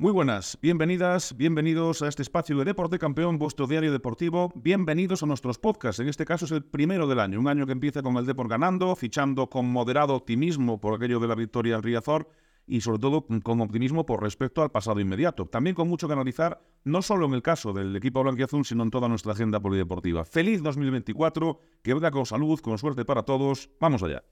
Muy 0.00 0.12
buenas, 0.12 0.56
bienvenidas, 0.62 1.36
bienvenidos 1.36 2.00
a 2.00 2.08
este 2.08 2.22
espacio 2.22 2.56
de 2.56 2.64
Deporte 2.64 2.98
Campeón, 2.98 3.36
vuestro 3.36 3.66
diario 3.66 3.92
deportivo. 3.92 4.50
Bienvenidos 4.54 5.22
a 5.22 5.26
nuestros 5.26 5.58
podcasts. 5.58 6.00
En 6.00 6.08
este 6.08 6.24
caso 6.24 6.46
es 6.46 6.52
el 6.52 6.64
primero 6.64 7.06
del 7.06 7.20
año, 7.20 7.38
un 7.38 7.48
año 7.48 7.66
que 7.66 7.72
empieza 7.72 8.00
con 8.00 8.16
el 8.16 8.24
Deport 8.24 8.48
ganando, 8.48 8.96
fichando 8.96 9.50
con 9.50 9.70
moderado 9.70 10.14
optimismo 10.14 10.80
por 10.80 10.94
aquello 10.94 11.20
de 11.20 11.28
la 11.28 11.34
victoria 11.34 11.76
al 11.76 11.82
Riazor 11.82 12.30
y 12.66 12.80
sobre 12.80 12.98
todo 12.98 13.26
con 13.42 13.60
optimismo 13.60 14.06
por 14.06 14.22
respecto 14.22 14.62
al 14.62 14.70
pasado 14.70 15.00
inmediato. 15.00 15.44
También 15.44 15.76
con 15.76 15.86
mucho 15.86 16.06
que 16.06 16.14
analizar, 16.14 16.62
no 16.84 17.02
solo 17.02 17.26
en 17.26 17.34
el 17.34 17.42
caso 17.42 17.74
del 17.74 17.94
equipo 17.94 18.22
blanquiazul, 18.22 18.64
sino 18.64 18.84
en 18.84 18.90
toda 18.90 19.06
nuestra 19.06 19.32
agenda 19.32 19.60
polideportiva. 19.60 20.24
Feliz 20.24 20.62
2024, 20.62 21.60
que 21.82 21.92
venga 21.92 22.10
con 22.10 22.24
salud, 22.24 22.58
con 22.60 22.78
suerte 22.78 23.04
para 23.04 23.24
todos. 23.24 23.68
Vamos 23.78 24.02
allá. 24.02 24.22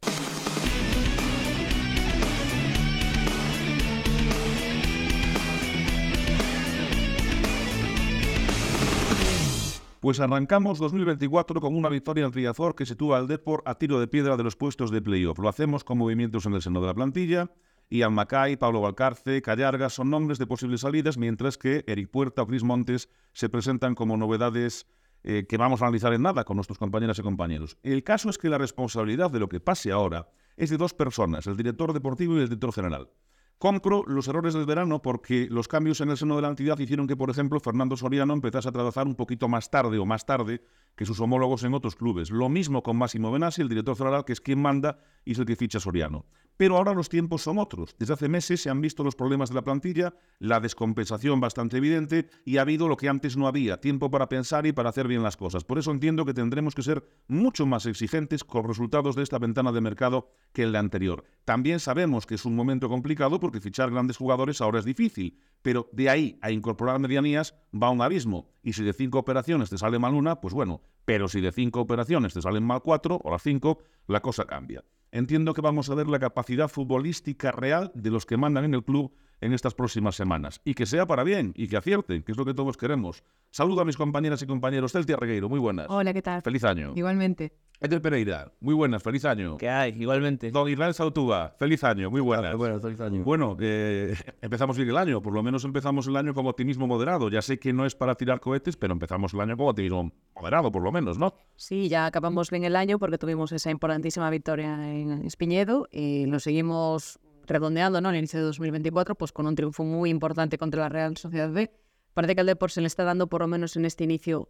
Pues 10.08 10.20
arrancamos 10.20 10.78
2024 10.78 11.60
con 11.60 11.76
una 11.76 11.90
victoria 11.90 12.24
en 12.24 12.32
Riazor 12.32 12.74
que 12.74 12.86
sitúa 12.86 13.18
al 13.18 13.28
Depor 13.28 13.62
a 13.66 13.74
tiro 13.74 14.00
de 14.00 14.06
piedra 14.08 14.38
de 14.38 14.42
los 14.42 14.56
puestos 14.56 14.90
de 14.90 15.02
playoff. 15.02 15.38
Lo 15.38 15.50
hacemos 15.50 15.84
con 15.84 15.98
movimientos 15.98 16.46
en 16.46 16.54
el 16.54 16.62
seno 16.62 16.80
de 16.80 16.86
la 16.86 16.94
plantilla. 16.94 17.50
Ian 17.90 18.14
Macay, 18.14 18.56
Pablo 18.56 18.80
Valcarce, 18.80 19.42
Callarga 19.42 19.90
son 19.90 20.08
nombres 20.08 20.38
de 20.38 20.46
posibles 20.46 20.80
salidas, 20.80 21.18
mientras 21.18 21.58
que 21.58 21.84
Eric 21.86 22.08
Puerta 22.10 22.40
o 22.40 22.46
Cris 22.46 22.64
Montes 22.64 23.10
se 23.34 23.50
presentan 23.50 23.94
como 23.94 24.16
novedades 24.16 24.86
eh, 25.24 25.44
que 25.46 25.58
vamos 25.58 25.82
a 25.82 25.84
analizar 25.84 26.14
en 26.14 26.22
nada 26.22 26.44
con 26.44 26.56
nuestros 26.56 26.78
compañeras 26.78 27.18
y 27.18 27.22
compañeros. 27.22 27.76
El 27.82 28.02
caso 28.02 28.30
es 28.30 28.38
que 28.38 28.48
la 28.48 28.56
responsabilidad 28.56 29.30
de 29.30 29.40
lo 29.40 29.50
que 29.50 29.60
pase 29.60 29.92
ahora 29.92 30.30
es 30.56 30.70
de 30.70 30.78
dos 30.78 30.94
personas, 30.94 31.46
el 31.46 31.58
director 31.58 31.92
deportivo 31.92 32.38
y 32.38 32.40
el 32.40 32.48
director 32.48 32.72
general. 32.72 33.10
Compro 33.58 34.04
los 34.06 34.28
errores 34.28 34.54
del 34.54 34.66
verano 34.66 35.02
porque 35.02 35.48
los 35.50 35.66
cambios 35.66 36.00
en 36.00 36.10
el 36.10 36.16
seno 36.16 36.36
de 36.36 36.42
la 36.42 36.48
entidad 36.48 36.78
hicieron 36.78 37.08
que, 37.08 37.16
por 37.16 37.28
ejemplo, 37.28 37.58
Fernando 37.58 37.96
Soriano 37.96 38.32
empezase 38.32 38.68
a 38.68 38.72
trabajar 38.72 39.08
un 39.08 39.16
poquito 39.16 39.48
más 39.48 39.68
tarde 39.68 39.98
o 39.98 40.06
más 40.06 40.24
tarde 40.24 40.62
que 40.94 41.04
sus 41.04 41.18
homólogos 41.18 41.64
en 41.64 41.74
otros 41.74 41.96
clubes. 41.96 42.30
Lo 42.30 42.48
mismo 42.48 42.84
con 42.84 42.96
Máximo 42.96 43.32
Benassi, 43.32 43.62
el 43.62 43.68
director 43.68 43.96
general, 43.96 44.24
que 44.24 44.32
es 44.32 44.40
quien 44.40 44.62
manda 44.62 45.00
y 45.24 45.32
es 45.32 45.38
el 45.40 45.44
que 45.44 45.56
ficha 45.56 45.80
Soriano. 45.80 46.24
Pero 46.56 46.76
ahora 46.76 46.92
los 46.92 47.08
tiempos 47.08 47.42
son 47.42 47.58
otros. 47.58 47.94
Desde 48.00 48.14
hace 48.14 48.28
meses 48.28 48.60
se 48.60 48.68
han 48.68 48.80
visto 48.80 49.04
los 49.04 49.14
problemas 49.14 49.48
de 49.48 49.54
la 49.54 49.62
plantilla, 49.62 50.14
la 50.40 50.58
descompensación 50.58 51.38
bastante 51.38 51.76
evidente 51.76 52.28
y 52.44 52.56
ha 52.56 52.62
habido 52.62 52.88
lo 52.88 52.96
que 52.96 53.08
antes 53.08 53.36
no 53.36 53.46
había, 53.46 53.80
tiempo 53.80 54.10
para 54.10 54.28
pensar 54.28 54.66
y 54.66 54.72
para 54.72 54.90
hacer 54.90 55.06
bien 55.06 55.22
las 55.22 55.36
cosas. 55.36 55.62
Por 55.62 55.78
eso 55.78 55.92
entiendo 55.92 56.24
que 56.24 56.34
tendremos 56.34 56.74
que 56.74 56.82
ser 56.82 57.04
mucho 57.28 57.64
más 57.64 57.86
exigentes 57.86 58.42
con 58.42 58.66
resultados 58.66 59.14
de 59.14 59.22
esta 59.22 59.38
ventana 59.38 59.70
de 59.70 59.80
mercado 59.80 60.32
que 60.52 60.64
en 60.64 60.72
la 60.72 60.80
anterior. 60.80 61.24
También 61.44 61.78
sabemos 61.78 62.26
que 62.26 62.34
es 62.34 62.44
un 62.44 62.56
momento 62.56 62.88
complicado 62.88 63.38
porque 63.48 63.62
fichar 63.62 63.90
grandes 63.90 64.18
jugadores 64.18 64.60
ahora 64.60 64.78
es 64.78 64.84
difícil, 64.84 65.40
pero 65.62 65.88
de 65.90 66.10
ahí 66.10 66.38
a 66.42 66.50
incorporar 66.50 66.98
medianías 66.98 67.54
va 67.72 67.88
un 67.88 68.02
abismo. 68.02 68.50
Y 68.62 68.74
si 68.74 68.84
de 68.84 68.92
cinco 68.92 69.18
operaciones 69.18 69.70
te 69.70 69.78
sale 69.78 69.98
mal 69.98 70.12
una, 70.12 70.42
pues 70.42 70.52
bueno, 70.52 70.82
pero 71.06 71.28
si 71.28 71.40
de 71.40 71.50
cinco 71.50 71.80
operaciones 71.80 72.34
te 72.34 72.42
salen 72.42 72.62
mal 72.62 72.82
cuatro 72.82 73.18
o 73.24 73.30
las 73.30 73.42
cinco, 73.42 73.78
la 74.06 74.20
cosa 74.20 74.44
cambia. 74.44 74.84
Entiendo 75.12 75.54
que 75.54 75.62
vamos 75.62 75.88
a 75.88 75.94
ver 75.94 76.08
la 76.08 76.18
capacidad 76.18 76.68
futbolística 76.68 77.50
real 77.50 77.90
de 77.94 78.10
los 78.10 78.26
que 78.26 78.36
mandan 78.36 78.66
en 78.66 78.74
el 78.74 78.84
club 78.84 79.14
en 79.40 79.52
estas 79.52 79.74
próximas 79.74 80.16
semanas. 80.16 80.60
Y 80.64 80.74
que 80.74 80.86
sea 80.86 81.06
para 81.06 81.24
bien 81.24 81.52
y 81.56 81.68
que 81.68 81.76
acierten, 81.76 82.22
que 82.22 82.32
es 82.32 82.38
lo 82.38 82.44
que 82.44 82.54
todos 82.54 82.76
queremos. 82.76 83.22
Saludo 83.50 83.80
a 83.80 83.84
mis 83.84 83.96
compañeras 83.96 84.42
y 84.42 84.46
compañeros. 84.46 84.92
Celtia 84.92 85.16
Regueiro, 85.16 85.48
muy 85.48 85.58
buenas. 85.58 85.86
Hola, 85.88 86.12
¿qué 86.12 86.22
tal? 86.22 86.42
Feliz 86.42 86.64
año. 86.64 86.92
Igualmente. 86.94 87.52
Edel 87.80 88.02
Pereira, 88.02 88.52
muy 88.58 88.74
buenas, 88.74 89.04
feliz 89.04 89.24
año. 89.24 89.56
¿Qué 89.56 89.68
hay? 89.68 89.94
Igualmente. 89.96 90.50
Don 90.50 90.68
Israel 90.68 90.94
Sautúa, 90.94 91.54
feliz 91.60 91.84
año, 91.84 92.10
muy 92.10 92.20
buenas. 92.20 92.56
Bueno, 92.56 92.80
feliz 92.80 93.00
año. 93.00 93.22
Bueno, 93.22 93.56
eh, 93.60 94.16
empezamos 94.42 94.76
bien 94.76 94.88
el 94.88 94.96
año, 94.96 95.22
por 95.22 95.32
lo 95.32 95.44
menos 95.44 95.64
empezamos 95.64 96.08
el 96.08 96.16
año 96.16 96.34
con 96.34 96.44
optimismo 96.48 96.88
moderado. 96.88 97.30
Ya 97.30 97.40
sé 97.40 97.60
que 97.60 97.72
no 97.72 97.86
es 97.86 97.94
para 97.94 98.16
tirar 98.16 98.40
cohetes, 98.40 98.76
pero 98.76 98.94
empezamos 98.94 99.32
el 99.32 99.40
año 99.42 99.56
con 99.56 99.68
optimismo 99.68 100.10
moderado, 100.34 100.72
por 100.72 100.82
lo 100.82 100.90
menos, 100.90 101.18
¿no? 101.18 101.34
Sí, 101.54 101.88
ya 101.88 102.06
acabamos 102.06 102.50
bien 102.50 102.64
el 102.64 102.74
año 102.74 102.98
porque 102.98 103.16
tuvimos 103.16 103.52
esa 103.52 103.70
importantísima 103.70 104.28
victoria 104.28 104.92
en 104.92 105.24
Espiñedo 105.24 105.86
y 105.92 106.26
lo 106.26 106.40
seguimos 106.40 107.20
redondeando, 107.48 108.00
¿no? 108.00 108.08
En 108.10 108.14
el 108.14 108.18
inicio 108.20 108.38
de 108.40 108.46
2024, 108.46 109.14
pues 109.14 109.32
con 109.32 109.46
un 109.46 109.54
triunfo 109.54 109.84
muy 109.84 110.10
importante 110.10 110.58
contra 110.58 110.82
la 110.82 110.88
Real 110.88 111.16
Sociedad 111.16 111.50
B. 111.50 111.70
Parece 112.14 112.34
que 112.34 112.40
al 112.40 112.46
Depor 112.46 112.70
se 112.70 112.80
le 112.80 112.86
está 112.86 113.04
dando, 113.04 113.28
por 113.28 113.40
lo 113.40 113.48
menos 113.48 113.76
en 113.76 113.84
este 113.84 114.04
inicio, 114.04 114.48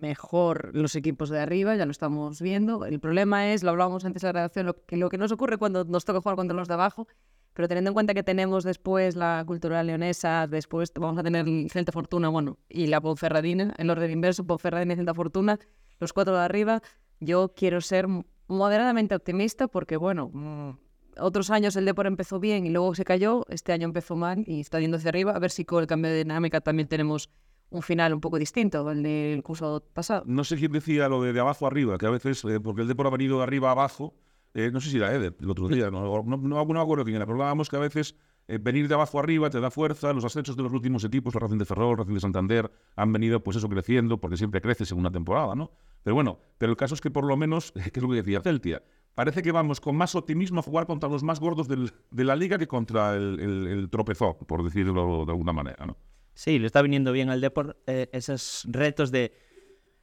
mejor 0.00 0.70
los 0.74 0.96
equipos 0.96 1.30
de 1.30 1.40
arriba, 1.40 1.76
ya 1.76 1.86
lo 1.86 1.92
estamos 1.92 2.40
viendo. 2.40 2.84
El 2.84 3.00
problema 3.00 3.52
es, 3.52 3.62
lo 3.62 3.70
hablábamos 3.70 4.04
antes 4.04 4.22
de 4.22 4.28
la 4.28 4.32
redacción, 4.32 4.66
lo 4.66 4.74
que, 4.84 4.96
lo 4.96 5.08
que 5.08 5.18
nos 5.18 5.32
ocurre 5.32 5.58
cuando 5.58 5.84
nos 5.84 6.04
toca 6.04 6.20
jugar 6.20 6.36
contra 6.36 6.56
los 6.56 6.68
de 6.68 6.74
abajo, 6.74 7.06
pero 7.54 7.68
teniendo 7.68 7.90
en 7.90 7.94
cuenta 7.94 8.14
que 8.14 8.22
tenemos 8.22 8.64
después 8.64 9.16
la 9.16 9.42
cultural 9.46 9.86
leonesa, 9.86 10.46
después 10.46 10.92
vamos 10.94 11.18
a 11.18 11.22
tener 11.22 11.46
el 11.46 11.70
Celta 11.70 11.92
Fortuna, 11.92 12.28
bueno, 12.28 12.58
y 12.68 12.88
la 12.88 13.00
Ponferradina, 13.00 13.74
el 13.78 13.90
orden 13.90 14.10
inverso, 14.10 14.44
Ponferradina 14.44 14.94
y 14.94 14.96
Celta 14.96 15.14
Fortuna, 15.14 15.58
los 16.00 16.12
cuatro 16.12 16.34
de 16.34 16.42
arriba, 16.42 16.82
yo 17.20 17.52
quiero 17.54 17.80
ser 17.80 18.06
moderadamente 18.48 19.14
optimista 19.14 19.68
porque, 19.68 19.96
bueno, 19.96 20.30
mm, 20.32 20.70
otros 21.18 21.50
años 21.50 21.76
el 21.76 21.84
Depor 21.84 22.06
empezó 22.06 22.40
bien 22.40 22.66
y 22.66 22.70
luego 22.70 22.94
se 22.94 23.04
cayó, 23.04 23.44
este 23.48 23.72
año 23.72 23.86
empezó 23.86 24.16
mal 24.16 24.44
y 24.46 24.60
está 24.60 24.80
yendo 24.80 24.96
hacia 24.96 25.08
arriba, 25.08 25.32
a 25.32 25.38
ver 25.38 25.50
si 25.50 25.64
con 25.64 25.80
el 25.80 25.86
cambio 25.86 26.10
de 26.10 26.18
dinámica 26.18 26.60
también 26.60 26.88
tenemos 26.88 27.30
un 27.70 27.82
final 27.82 28.14
un 28.14 28.20
poco 28.20 28.38
distinto 28.38 28.88
al 28.88 29.02
del 29.02 29.42
curso 29.42 29.84
pasado. 29.92 30.22
No 30.26 30.44
sé 30.44 30.56
quién 30.56 30.72
decía 30.72 31.08
lo 31.08 31.22
de 31.22 31.32
de 31.32 31.40
abajo 31.40 31.66
arriba, 31.66 31.98
que 31.98 32.06
a 32.06 32.10
veces, 32.10 32.44
eh, 32.44 32.60
porque 32.60 32.82
el 32.82 32.88
Depor 32.88 33.06
ha 33.06 33.10
venido 33.10 33.38
de 33.38 33.42
arriba 33.42 33.70
abajo, 33.70 34.14
eh, 34.54 34.70
no 34.72 34.80
sé 34.80 34.90
si 34.90 34.98
era 34.98 35.12
Eder 35.12 35.34
el 35.40 35.50
otro 35.50 35.68
día, 35.68 35.90
no, 35.90 36.02
no, 36.02 36.36
no, 36.36 36.64
no 36.64 36.80
acuerdo 36.80 37.04
quién 37.04 37.16
era, 37.16 37.26
pero 37.26 37.34
hablábamos 37.34 37.68
que 37.68 37.76
a 37.76 37.80
veces 37.80 38.14
eh, 38.46 38.58
venir 38.58 38.88
de 38.88 38.94
abajo 38.94 39.18
arriba 39.18 39.48
te 39.48 39.58
da 39.58 39.70
fuerza, 39.70 40.12
los 40.12 40.24
ascensos 40.24 40.56
de 40.56 40.62
los 40.62 40.72
últimos 40.72 41.02
equipos, 41.04 41.34
el 41.34 41.40
Racing 41.40 41.58
de 41.58 41.64
Ferrol, 41.64 41.96
Racing 41.96 42.14
de 42.14 42.20
Santander, 42.20 42.70
han 42.94 43.12
venido 43.12 43.42
pues 43.42 43.56
eso 43.56 43.68
creciendo, 43.68 44.18
porque 44.18 44.36
siempre 44.36 44.60
creces 44.60 44.92
en 44.92 44.98
una 44.98 45.10
temporada, 45.10 45.54
¿no? 45.54 45.72
Pero 46.02 46.14
bueno, 46.14 46.38
pero 46.58 46.70
el 46.70 46.76
caso 46.76 46.94
es 46.94 47.00
que 47.00 47.10
por 47.10 47.24
lo 47.24 47.36
menos, 47.36 47.72
que 47.92 47.98
es 47.98 48.02
lo 48.02 48.08
que 48.10 48.16
decía 48.16 48.40
Celtia, 48.42 48.82
parece 49.14 49.42
que 49.42 49.52
vamos 49.52 49.80
con 49.80 49.96
más 49.96 50.14
optimismo 50.14 50.60
a 50.60 50.62
jugar 50.62 50.86
contra 50.86 51.08
los 51.08 51.22
más 51.22 51.40
gordos 51.40 51.68
de 51.68 52.24
la 52.24 52.36
liga 52.36 52.58
que 52.58 52.66
contra 52.66 53.14
el, 53.14 53.40
el, 53.40 53.88
tropezón, 53.90 54.36
por 54.46 54.64
decirlo 54.64 55.24
de 55.24 55.32
alguna 55.32 55.52
manera, 55.52 55.86
¿no? 55.86 55.96
Sí, 56.34 56.58
le 56.58 56.66
está 56.66 56.82
viniendo 56.82 57.12
bien 57.12 57.30
al 57.30 57.40
Depor 57.40 57.76
eh, 57.86 58.08
esos 58.12 58.66
retos 58.68 59.12
de 59.12 59.32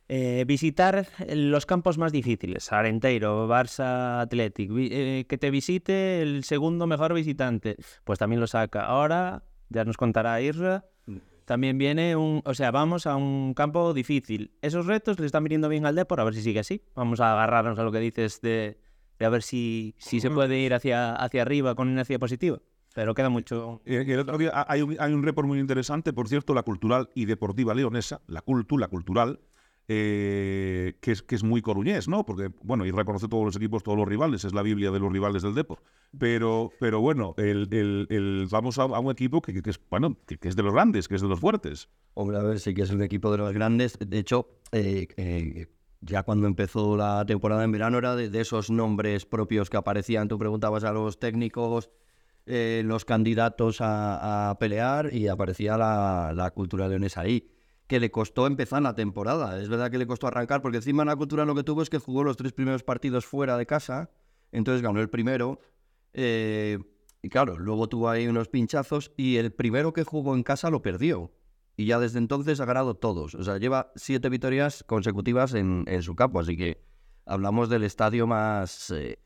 eh, 0.08 0.46
visitar 0.48 1.08
los 1.30 1.66
campos 1.66 1.98
más 1.98 2.12
difíciles, 2.12 2.72
Arenteiro, 2.72 3.48
Barça, 3.48 4.22
Athletic, 4.22 4.72
eh, 4.76 5.26
que 5.28 5.38
te 5.38 5.52
visite 5.52 6.22
el 6.22 6.44
segundo 6.46 6.88
mejor 6.88 7.14
visitante, 7.14 7.76
pues 8.06 8.18
también 8.18 8.40
lo 8.40 8.48
saca. 8.48 8.86
Ahora, 8.86 9.44
ya 9.70 9.84
nos 9.84 9.98
contará 9.98 10.42
Isra, 10.42 10.86
también 11.46 11.78
viene 11.78 12.16
un, 12.16 12.42
o 12.46 12.54
sea, 12.54 12.72
vamos 12.72 13.08
a 13.08 13.18
un 13.18 13.54
campo 13.54 13.94
difícil. 13.94 14.52
Esos 14.62 14.86
retos 14.86 15.20
le 15.20 15.26
están 15.26 15.44
viniendo 15.44 15.68
bien 15.68 15.86
al 15.86 15.96
Depor, 15.96 16.22
a 16.22 16.24
ver 16.24 16.34
si 16.34 16.42
sigue 16.42 16.62
así. 16.62 16.82
Vamos 16.96 17.20
a 17.20 17.34
agarrarnos 17.34 17.78
a 17.78 17.84
lo 17.84 17.92
que 17.92 18.00
dices 18.00 18.40
de, 18.42 18.78
de 19.22 19.28
a 19.28 19.30
ver 19.30 19.44
si, 19.44 19.94
si 20.00 20.20
se 20.20 20.32
puede 20.32 20.58
ir 20.58 20.74
hacia, 20.74 21.14
hacia 21.14 21.44
arriba 21.44 21.76
con 21.76 21.90
inercia 21.90 22.18
positiva. 22.18 22.59
Pero 22.96 23.14
queda 23.14 23.30
mucho. 23.30 23.80
El 23.86 24.20
otro 24.20 24.38
día 24.40 24.66
hay 24.68 24.82
un, 24.82 24.98
hay 25.00 25.14
un 25.14 25.22
report 25.22 25.48
muy 25.48 25.59
interesante, 25.59 26.12
por 26.12 26.28
cierto, 26.28 26.56
la 26.56 26.64
cultural 26.64 27.08
y 27.14 27.26
deportiva 27.26 27.76
leonesa, 27.76 28.22
la 28.26 28.42
cultu, 28.42 28.80
la 28.80 28.88
cultural, 28.88 29.40
eh, 29.88 30.96
que, 31.02 31.12
es, 31.12 31.22
que 31.22 31.36
es 31.36 31.44
muy 31.44 31.62
coruñés, 31.62 32.08
¿no? 32.08 32.26
Porque, 32.26 32.50
bueno, 32.64 32.84
y 32.84 32.90
reconoce 32.90 33.28
todos 33.28 33.46
los 33.46 33.56
equipos, 33.56 33.84
todos 33.84 33.98
los 33.98 34.08
rivales, 34.08 34.44
es 34.44 34.54
la 34.54 34.64
Biblia 34.64 34.90
de 34.90 35.00
los 35.00 35.14
rivales 35.14 35.44
del 35.44 35.54
Depor. 35.54 35.84
Pero, 36.18 36.72
pero 36.80 37.00
bueno, 37.00 37.36
el, 37.38 37.68
el, 37.72 38.08
el 38.10 38.48
vamos 38.50 38.80
a, 38.80 38.84
a, 38.84 39.00
un 39.00 39.12
equipo 39.12 39.40
que, 39.44 39.62
que 39.62 39.70
es, 39.70 39.80
bueno, 39.88 40.18
que, 40.26 40.40
que, 40.40 40.48
es 40.48 40.56
de 40.56 40.64
los 40.64 40.74
grandes, 40.74 41.08
que 41.08 41.14
es 41.14 41.22
de 41.22 41.28
los 41.28 41.40
fuertes. 41.40 41.90
Hombre, 42.16 42.38
a 42.38 42.42
ver, 42.42 42.60
sí 42.60 42.74
que 42.74 42.81
es 42.81 42.90
un 42.90 43.04
equipo 43.04 43.31
de 43.31 43.38
los 43.38 43.54
grandes. 43.54 44.00
De 44.00 44.18
hecho, 44.18 44.48
eh, 44.72 45.08
eh, 45.16 45.68
ya 46.01 46.23
cuando 46.23 46.47
empezó 46.47 46.97
la 46.97 47.25
temporada 47.25 47.63
en 47.63 47.72
verano 47.72 47.97
era 47.97 48.16
de, 48.16 48.41
esos 48.41 48.69
nombres 48.69 49.25
propios 49.25 49.69
que 49.69 49.78
aparecían. 49.78 50.28
Tú 50.28 50.38
preguntabas 50.38 50.84
a 50.84 50.91
los 50.91 51.19
técnicos. 51.19 51.89
Eh, 52.47 52.81
los 52.84 53.06
candidatos 53.06 53.81
a, 53.81 54.50
a, 54.50 54.57
pelear 54.57 55.13
y 55.13 55.28
aparecía 55.28 55.78
la, 55.78 56.33
la 56.36 56.50
cultura 56.50 56.88
leonesa 56.88 57.21
ahí 57.21 57.48
que 57.92 58.00
le 58.00 58.09
costó 58.09 58.48
empezar 58.48 58.81
la 58.81 58.95
temporada. 58.95 59.59
Es 59.59 59.68
verdad 59.68 59.92
que 59.92 59.98
le 59.98 60.07
costó 60.07 60.25
arrancar, 60.25 60.62
porque 60.62 60.77
encima 60.77 61.03
la 61.03 61.18
cultura 61.18 61.44
lo 61.44 61.53
que 61.53 61.63
tuvo 61.63 61.81
es 61.81 61.89
que 61.89 61.98
jugó 61.98 62.24
los 62.24 62.38
tres 62.38 62.54
primeros 62.54 62.83
partidos 62.83 63.25
fuera 63.25 63.57
de 63.57 63.65
casa, 63.65 64.09
entonces 64.54 64.81
ganó 64.81 65.01
el 65.01 65.09
primero, 65.09 65.59
eh, 66.13 66.80
y 67.21 67.27
claro, 67.27 67.59
luego 67.59 67.89
tuvo 67.89 68.07
ahí 68.07 68.27
unos 68.27 68.47
pinchazos, 68.47 69.12
y 69.18 69.36
el 69.36 69.51
primero 69.51 69.92
que 69.92 70.06
jugó 70.06 70.36
en 70.36 70.44
casa 70.44 70.69
lo 70.69 70.81
perdió. 70.81 71.33
Y 71.81 71.86
ya 71.88 71.98
desde 71.98 72.19
entonces 72.19 72.60
ha 72.60 72.66
ganado 72.66 72.94
todos. 72.94 73.33
O 73.33 73.44
sea, 73.44 73.57
lleva 73.57 73.92
siete 73.95 74.30
victorias 74.30 74.83
consecutivas 74.83 75.56
en, 75.56 75.83
en 75.88 76.04
su 76.04 76.16
campo, 76.16 76.39
así 76.39 76.56
que 76.56 76.86
hablamos 77.25 77.69
del 77.69 77.83
estadio 77.83 78.28
más... 78.28 78.92
Eh, 78.92 79.18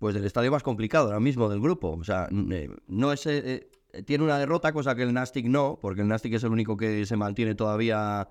pues 0.00 0.16
del 0.16 0.24
estadio 0.24 0.50
más 0.50 0.64
complicado 0.64 1.06
ahora 1.06 1.20
mismo 1.20 1.48
del 1.48 1.60
grupo. 1.60 1.92
O 1.92 2.02
sea, 2.02 2.28
eh, 2.32 2.68
no 2.88 3.12
es... 3.12 3.24
Eh, 3.26 3.70
tiene 4.06 4.24
una 4.24 4.38
derrota, 4.38 4.72
cosa 4.72 4.96
que 4.96 5.04
el 5.04 5.14
Nastic 5.14 5.46
no, 5.46 5.78
porque 5.80 6.00
el 6.00 6.08
Nastic 6.08 6.34
es 6.34 6.42
el 6.42 6.50
único 6.50 6.76
que 6.76 7.06
se 7.06 7.16
mantiene 7.16 7.54
todavía 7.54 8.28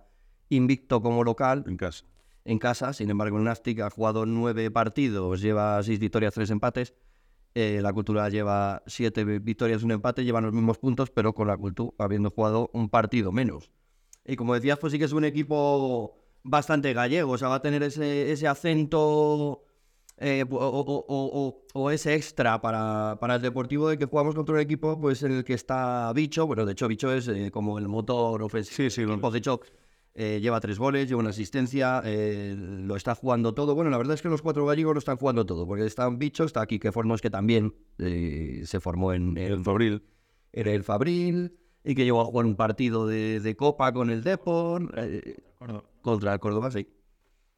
invicto 0.49 1.01
como 1.01 1.23
local. 1.23 1.63
En 1.65 1.77
casa. 1.77 2.03
En 2.43 2.59
casa, 2.59 2.91
sin 2.91 3.09
embargo, 3.09 3.37
el 3.37 3.45
Nastic 3.45 3.79
ha 3.79 3.89
jugado 3.89 4.25
nueve 4.25 4.69
partidos, 4.71 5.39
lleva 5.39 5.81
seis 5.83 5.99
victorias, 5.99 6.33
tres 6.33 6.49
empates. 6.49 6.93
Eh, 7.55 7.79
la 7.81 7.91
Cultura 7.93 8.29
lleva 8.29 8.83
siete 8.85 9.23
vi- 9.25 9.39
victorias, 9.39 9.83
un 9.83 9.91
empate, 9.91 10.23
llevan 10.23 10.43
los 10.45 10.53
mismos 10.53 10.77
puntos, 10.77 11.09
pero 11.09 11.33
con 11.33 11.47
la 11.47 11.57
Cultura 11.57 11.91
habiendo 11.97 12.29
jugado 12.29 12.69
un 12.73 12.89
partido 12.89 13.31
menos. 13.31 13.71
Y 14.25 14.35
como 14.35 14.53
decías, 14.53 14.77
pues 14.77 14.93
sí 14.93 14.99
que 14.99 15.05
es 15.05 15.11
un 15.13 15.25
equipo 15.25 16.15
bastante 16.43 16.93
gallego, 16.93 17.31
o 17.31 17.37
sea, 17.37 17.47
va 17.49 17.55
a 17.55 17.61
tener 17.61 17.81
ese, 17.83 18.31
ese 18.31 18.47
acento 18.47 19.63
eh, 20.17 20.45
o, 20.49 20.57
o- 21.07 21.63
o- 21.73 21.91
ese 21.91 22.13
extra 22.13 22.61
para, 22.61 23.17
para 23.19 23.35
el 23.35 23.41
Deportivo 23.41 23.89
de 23.89 23.97
que 23.97 24.05
jugamos 24.05 24.35
contra 24.35 24.53
un 24.55 24.61
equipo 24.61 24.99
pues 24.99 25.23
en 25.23 25.31
el 25.31 25.43
que 25.43 25.53
está 25.53 26.11
Bicho, 26.13 26.45
bueno, 26.45 26.65
de 26.65 26.73
hecho 26.73 26.87
Bicho 26.87 27.11
es 27.13 27.27
eh, 27.29 27.49
como 27.51 27.79
el 27.79 27.87
motor 27.87 28.43
ofensivo. 28.43 28.75
Sí, 28.75 28.89
sí, 28.89 29.01
lo- 29.05 29.17
de 29.31 29.37
hecho 29.37 29.61
eh, 30.21 30.39
lleva 30.41 30.59
tres 30.59 30.77
goles, 30.77 31.07
lleva 31.07 31.21
una 31.21 31.29
asistencia, 31.29 32.01
eh, 32.03 32.53
lo 32.57 32.95
está 32.97 33.15
jugando 33.15 33.53
todo. 33.53 33.73
Bueno, 33.73 33.89
la 33.89 33.97
verdad 33.97 34.15
es 34.15 34.21
que 34.21 34.27
los 34.27 34.41
cuatro 34.41 34.65
gallegos 34.65 34.93
lo 34.93 34.99
están 34.99 35.15
jugando 35.17 35.45
todo, 35.45 35.65
porque 35.65 35.85
está 35.85 36.09
Bicho, 36.09 36.43
está 36.43 36.61
aquí 36.61 36.77
que 36.77 36.91
Fornos 36.91 37.21
que 37.21 37.29
también 37.29 37.73
eh, 37.97 38.63
se 38.65 38.79
formó 38.79 39.13
en, 39.13 39.37
en- 39.37 39.53
El 39.53 39.63
Fabril. 39.63 40.03
en 40.51 40.67
el 40.67 40.83
Fabril 40.83 41.55
y 41.85 41.95
que 41.95 42.03
llegó 42.03 42.19
a 42.21 42.25
jugar 42.25 42.45
un 42.45 42.55
partido 42.55 43.07
de, 43.07 43.39
de 43.39 43.55
Copa 43.55 43.93
con 43.93 44.09
el 44.09 44.21
Depor 44.23 44.91
contra 46.01 46.33
el 46.33 46.39
Córdoba, 46.39 46.69
sí. 46.71 46.85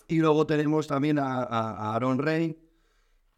Y 0.08 0.20
luego 0.20 0.46
tenemos 0.46 0.86
también 0.88 1.18
a, 1.20 1.42
a- 1.44 1.72
a 1.72 1.96
Aaron 1.96 2.20
Rey 2.20 2.56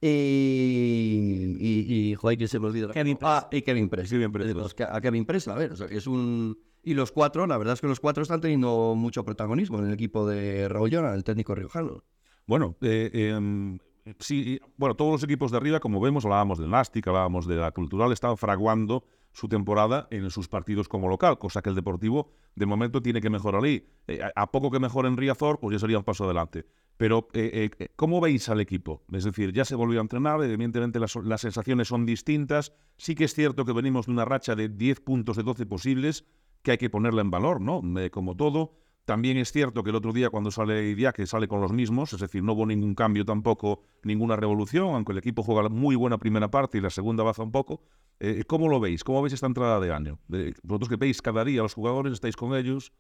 y, 0.02 1.58
y, 1.60 2.10
y 2.12 2.16
joder, 2.16 2.38
que 2.38 2.48
se 2.48 2.60
me 2.60 2.68
olvida. 2.68 2.90
Kevin 2.92 3.18
Ah, 3.22 3.48
y 3.52 3.62
Kevin 3.62 3.90
Press. 3.90 4.10
Kevin 4.10 4.32
Press, 4.32 4.54
los 4.56 4.74
que- 4.74 4.84
a 4.84 5.00
Kevin 5.02 5.26
Press, 5.26 5.48
a 5.48 5.56
ver, 5.56 5.72
o 5.72 5.76
sea, 5.76 5.88
que 5.88 5.98
es 5.98 6.08
un... 6.08 6.58
Y 6.84 6.94
los 6.96 7.12
cuatro, 7.14 7.48
la 7.48 7.58
verdad 7.58 7.76
es 7.76 7.82
que 7.82 7.88
los 7.88 8.02
cuatro 8.02 8.24
están 8.24 8.42
teniendo 8.42 8.94
mucho 8.96 9.24
protagonismo 9.24 9.80
en 9.80 9.88
el 9.88 9.94
equipo 9.94 10.28
de 10.28 10.68
Raúl 10.68 10.90
Llona, 10.90 11.14
el 11.14 11.24
técnico 11.24 11.56
riojano. 11.56 12.04
Bueno, 12.46 12.76
eh, 12.82 13.10
em, 13.14 13.80
sí, 14.20 14.60
bueno, 14.76 14.96
todos 14.96 15.14
los 15.14 15.24
equipos 15.24 15.52
de 15.52 15.58
arriba, 15.58 15.80
como 15.80 16.02
vemos, 16.02 16.26
hablábamos 16.26 16.60
del 16.60 16.70
Nastic, 16.70 17.08
hablábamos 17.08 17.48
de 17.48 17.56
la 17.56 17.72
Cultural, 17.72 18.12
están 18.12 18.38
fraguando 18.38 19.06
su 19.34 19.48
temporada 19.48 20.08
en 20.12 20.30
sus 20.30 20.48
partidos 20.48 20.88
como 20.88 21.10
local, 21.10 21.40
cosa 21.40 21.62
que 21.62 21.70
el 21.70 21.76
Deportivo 21.76 22.32
de 22.56 22.66
momento 22.66 23.02
tiene 23.02 23.20
que 23.20 23.30
mejorar 23.30 23.64
ahí. 23.64 23.88
Eh, 24.08 24.20
a, 24.36 24.52
poco 24.52 24.70
que 24.70 24.80
mejore 24.80 25.08
en 25.08 25.18
Riazor, 25.18 25.60
pues 25.60 25.74
ya 25.74 25.80
sería 25.80 25.98
un 25.98 26.04
paso 26.04 26.26
adelante. 26.26 26.66
Pero, 26.98 27.28
eh, 27.34 27.72
eh, 27.80 27.88
¿cómo 27.96 28.22
veis 28.22 28.48
al 28.50 28.62
equipo? 28.62 29.04
Es 29.12 29.24
decir, 29.24 29.52
ya 29.52 29.66
se 29.66 29.76
volvió 29.76 30.00
a 30.00 30.04
entrenar, 30.04 30.42
evidentemente 30.44 31.00
las, 31.00 31.16
las 31.16 31.42
sensaciones 31.42 31.88
son 31.88 32.06
distintas. 32.06 32.74
Sí 32.98 33.16
que 33.16 33.24
es 33.24 33.34
cierto 33.34 33.66
que 33.66 33.74
venimos 33.74 34.06
de 34.06 34.12
una 34.12 34.26
racha 34.26 34.56
de 34.56 34.70
10 34.70 35.00
puntos 35.02 35.38
de 35.38 35.44
12 35.44 35.66
posibles, 35.66 36.26
que 36.64 36.72
hay 36.72 36.78
que 36.78 36.90
ponerla 36.90 37.22
en 37.22 37.30
valor, 37.30 37.62
¿no? 37.62 37.82
Como 38.12 38.36
todo. 38.36 38.74
También 39.06 39.38
es 39.38 39.52
cierto 39.52 39.84
que 39.84 39.90
el 39.90 39.98
otro 39.98 40.14
día 40.14 40.30
cuando 40.30 40.50
sale 40.50 40.90
Idiaque 40.90 41.28
sale 41.28 41.50
con 41.50 41.60
los 41.60 41.74
mismos, 41.74 42.14
es 42.14 42.22
decir, 42.22 42.42
no 42.42 42.54
hubo 42.54 42.66
ningún 42.66 42.96
cambio 42.96 43.26
tampoco, 43.26 43.82
ninguna 44.04 44.38
revolución, 44.38 44.96
aunque 44.96 45.12
el 45.12 45.18
equipo 45.18 45.44
juega 45.44 45.68
muy 45.68 45.98
buena 45.98 46.18
primera 46.18 46.50
parte 46.50 46.78
y 46.78 46.82
la 46.82 46.90
segunda 46.90 47.22
baja 47.22 47.44
un 47.44 47.52
poco. 47.52 47.82
Eh, 48.22 48.46
¿Cómo 48.48 48.70
lo 48.70 48.80
veis? 48.80 49.04
¿Cómo 49.04 49.22
veis 49.22 49.34
esta 49.34 49.48
entrada 49.48 49.82
de 49.82 49.92
año? 49.92 50.20
Eh, 50.32 50.54
vosotros 50.64 50.88
que 50.88 50.96
veis 50.96 51.22
cada 51.22 51.44
día 51.44 51.60
a 51.60 51.64
los 51.64 51.74
jugadores, 51.74 52.14
estáis 52.14 52.38
con 52.38 52.56
ellos. 52.56 52.94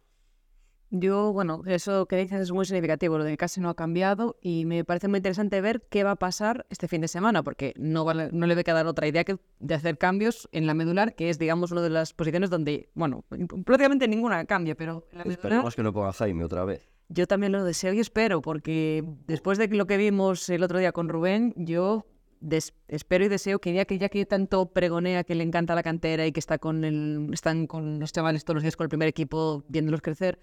Yo, 0.95 1.33
bueno, 1.33 1.63
eso 1.65 2.05
que 2.05 2.17
dices 2.17 2.39
es 2.39 2.51
muy 2.51 2.65
significativo, 2.65 3.17
lo 3.17 3.23
de 3.23 3.31
que 3.31 3.37
casi 3.37 3.59
no 3.59 3.69
ha 3.69 3.73
cambiado 3.75 4.37
y 4.41 4.65
me 4.65 4.85
parece 4.85 5.07
muy 5.07 5.17
interesante 5.17 5.59
ver 5.59 5.81
qué 5.89 6.03
va 6.03 6.11
a 6.11 6.15
pasar 6.17 6.67
este 6.69 6.87
fin 6.87 7.01
de 7.01 7.07
semana, 7.07 7.41
porque 7.41 7.73
no, 7.77 8.05
vale- 8.05 8.29
no 8.31 8.45
le 8.45 8.53
ve 8.53 8.63
quedar 8.63 8.85
otra 8.85 9.07
idea 9.07 9.23
que 9.23 9.37
de 9.59 9.73
hacer 9.73 9.97
cambios 9.97 10.47
en 10.51 10.67
la 10.67 10.75
medular, 10.75 11.15
que 11.15 11.31
es, 11.31 11.39
digamos, 11.39 11.71
una 11.71 11.81
de 11.81 11.89
las 11.89 12.13
posiciones 12.13 12.51
donde, 12.51 12.89
bueno, 12.93 13.25
prácticamente 13.65 14.07
ninguna 14.07 14.45
cambia, 14.45 14.75
pero 14.75 15.07
en 15.11 15.17
la 15.17 15.23
medular 15.25 15.39
Esperemos 15.45 15.75
que 15.75 15.81
no 15.81 15.93
ponga 15.93 16.13
Jaime 16.13 16.43
otra 16.43 16.63
vez. 16.63 16.87
yo 17.09 17.25
también 17.25 17.53
lo 17.53 17.63
deseo 17.63 17.91
y 17.93 17.99
espero, 17.99 18.43
porque 18.43 19.03
después 19.25 19.57
de 19.57 19.67
lo 19.69 19.87
que 19.87 19.97
vimos 19.97 20.47
el 20.49 20.61
otro 20.61 20.77
día 20.77 20.91
con 20.91 21.09
Rubén, 21.09 21.55
yo 21.57 22.05
des- 22.39 22.73
espero 22.87 23.25
y 23.25 23.29
deseo 23.29 23.57
que 23.57 23.73
ya 23.73 23.85
que 23.85 23.97
ya 23.97 24.09
que 24.09 24.27
tanto 24.27 24.67
pregonea 24.73 25.23
que 25.23 25.33
le 25.33 25.43
encanta 25.43 25.73
la 25.73 25.81
cantera 25.81 26.27
y 26.27 26.31
que 26.31 26.39
está 26.39 26.59
con 26.59 26.83
el, 26.83 27.29
están 27.33 27.65
con 27.65 27.99
los 27.99 28.11
chavales 28.11 28.43
todos 28.45 28.55
los 28.57 28.63
días 28.63 28.75
con 28.75 28.85
el 28.85 28.89
primer 28.89 29.07
equipo 29.07 29.63
viéndolos 29.69 30.01
crecer, 30.01 30.39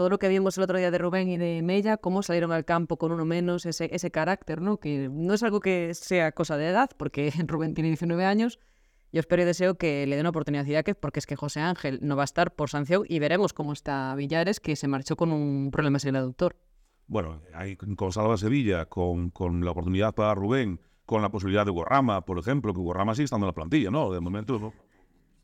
todo 0.00 0.08
lo 0.08 0.18
que 0.18 0.30
vimos 0.30 0.56
el 0.56 0.64
otro 0.64 0.78
día 0.78 0.90
de 0.90 0.96
Rubén 0.96 1.28
y 1.28 1.36
de 1.36 1.60
Mella, 1.60 1.98
cómo 1.98 2.22
salieron 2.22 2.52
al 2.52 2.64
campo 2.64 2.96
con 2.96 3.12
uno 3.12 3.26
menos, 3.26 3.66
ese, 3.66 3.90
ese 3.92 4.10
carácter, 4.10 4.62
¿no? 4.62 4.78
Que 4.78 5.10
no 5.10 5.34
es 5.34 5.42
algo 5.42 5.60
que 5.60 5.92
sea 5.92 6.32
cosa 6.32 6.56
de 6.56 6.68
edad, 6.68 6.88
porque 6.96 7.30
Rubén 7.46 7.74
tiene 7.74 7.88
19 7.88 8.24
años. 8.24 8.58
Yo 9.12 9.20
espero 9.20 9.42
y 9.42 9.44
deseo 9.44 9.74
que 9.74 10.06
le 10.06 10.16
den 10.16 10.22
una 10.22 10.30
oportunidad 10.30 10.64
a 10.64 10.68
Iñaki, 10.70 10.94
porque 10.94 11.18
es 11.18 11.26
que 11.26 11.36
José 11.36 11.60
Ángel 11.60 11.98
no 12.00 12.16
va 12.16 12.22
a 12.22 12.24
estar 12.24 12.54
por 12.54 12.70
sanción 12.70 13.04
y 13.10 13.18
veremos 13.18 13.52
cómo 13.52 13.74
está 13.74 14.14
Villares, 14.14 14.58
que 14.58 14.74
se 14.74 14.88
marchó 14.88 15.16
con 15.16 15.32
un 15.32 15.70
problema 15.70 15.98
en 16.02 16.08
el 16.08 16.16
aductor. 16.16 16.56
Bueno, 17.06 17.42
hay 17.52 17.76
con 17.76 18.10
Salva 18.10 18.38
Sevilla, 18.38 18.86
con, 18.86 19.28
con 19.28 19.62
la 19.66 19.72
oportunidad 19.72 20.14
para 20.14 20.34
Rubén, 20.34 20.80
con 21.04 21.20
la 21.20 21.28
posibilidad 21.28 21.66
de 21.66 21.72
Guarrama, 21.72 22.24
por 22.24 22.38
ejemplo, 22.38 22.72
que 22.72 22.80
Guarrama 22.80 23.14
sigue 23.14 23.24
estando 23.24 23.44
en 23.44 23.48
la 23.48 23.54
plantilla, 23.54 23.90
¿no? 23.90 24.10
De 24.10 24.20
momento. 24.20 24.72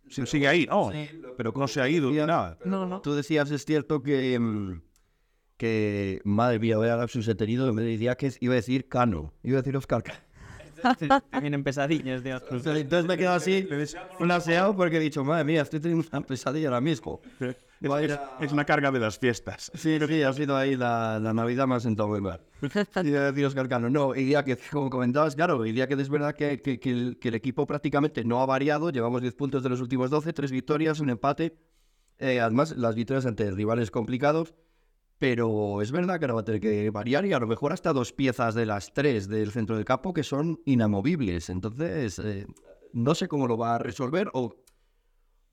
Sí, 0.08 0.25
Sigue 0.26 0.49
ahí, 0.49 0.67
¿no? 0.67 0.93
pero 1.37 1.53
no 1.55 1.69
se 1.69 1.81
ha 1.81 1.88
ido 1.88 2.11
ni 2.11 2.17
nada. 2.17 2.58
No, 2.64 2.87
no. 2.87 3.00
Tú 3.00 3.14
decías, 3.14 3.50
es 3.50 3.64
cierto 3.64 4.03
que, 4.03 4.38
mm, 4.38 4.81
que 5.56 6.20
madre 6.25 6.58
mía, 6.58 6.76
voy 6.76 6.88
a 6.88 6.97
dar 6.97 7.08
sus 7.08 7.26
tenido, 7.37 7.69
en 7.69 7.76
vez 7.76 7.87
de 7.87 7.93
Idiáquez, 7.93 8.38
iba 8.41 8.53
a 8.53 8.56
decir 8.56 8.88
Cano, 8.88 9.32
iba 9.43 9.58
a 9.58 9.62
decir 9.62 9.76
Oscar 9.76 10.03
Cano. 10.03 10.20
Tienen 11.41 11.64
pesadillas 11.64 12.23
de 12.23 12.35
otros. 12.35 12.67
Entonces 12.67 13.06
me 13.06 13.14
he 13.14 13.19
quedado 13.19 13.37
así, 13.37 13.67
flaseado, 14.19 14.76
porque 14.76 14.99
he 14.99 15.00
dicho, 15.00 15.25
madre 15.25 15.44
mía, 15.44 15.62
estoy 15.62 15.81
teniendo 15.81 16.06
una 16.12 16.20
pesadilla 16.20 16.69
ahora 16.69 16.81
mismo. 16.81 17.20
A- 17.84 18.38
Es 18.40 18.52
una 18.52 18.64
carga 18.64 18.90
de 18.90 18.99
las 19.00 19.19
fiestas. 19.19 19.70
Sí, 19.75 19.99
sí, 20.08 20.23
ha 20.23 20.32
sido 20.32 20.56
ahí 20.56 20.76
la, 20.76 21.19
la 21.20 21.32
Navidad 21.34 21.67
más 21.67 21.84
en 21.84 21.94
todo 21.96 22.17
el 22.17 22.23
mar. 22.23 22.40
Y 23.05 23.08
iba 23.08 23.20
a 23.20 23.32
decir 23.32 23.44
Oscar 23.46 23.69
Cano, 23.69 23.90
no, 23.90 24.14
Idiáquez, 24.14 24.61
como 24.70 24.88
comentabas, 24.90 25.37
claro, 25.37 25.64
Idiáquez 25.67 25.99
es 26.00 26.08
verdad 26.08 26.34
que, 26.34 26.61
que, 26.62 26.81
que 26.81 26.90
el, 26.90 27.19
que 27.19 27.28
el 27.28 27.34
equipo 27.34 27.67
prácticamente 27.67 28.25
no 28.25 28.40
ha 28.40 28.46
variado, 28.46 28.90
llevamos 28.90 29.20
10 29.23 29.34
puntos 29.34 29.62
de 29.62 29.69
los 29.69 29.81
últimos 29.81 30.11
12, 30.11 30.32
3 30.32 30.50
victorias, 30.50 31.00
un 31.00 31.11
empate, 31.11 31.56
Eh, 32.19 32.40
además 32.40 32.75
las 32.78 32.94
victorias 32.94 33.26
ante 33.26 33.50
rivales 33.50 33.90
complicados, 33.90 34.55
pero 35.19 35.82
es 35.82 35.93
verdad 35.93 36.19
que 36.19 36.25
ahora 36.25 36.34
va 36.34 36.40
a 36.40 36.44
tener 36.44 36.61
que 36.61 36.90
variar 36.90 37.25
y 37.26 37.32
a 37.34 37.38
lo 37.38 37.46
mejor 37.46 37.72
hasta 37.72 37.93
dos 37.93 38.12
piezas 38.12 38.55
de 38.55 38.64
las 38.67 38.93
tres 38.94 39.29
del 39.29 39.50
centro 39.50 39.76
del 39.76 39.84
campo 39.84 40.12
que 40.14 40.22
son 40.22 40.61
inamovibles. 40.64 41.49
Entonces, 41.50 42.19
eh, 42.19 42.46
no 42.93 43.14
sé 43.14 43.29
cómo 43.29 43.46
lo 43.46 43.56
va 43.58 43.75
a 43.75 43.79
resolver 43.79 44.29
o, 44.32 44.55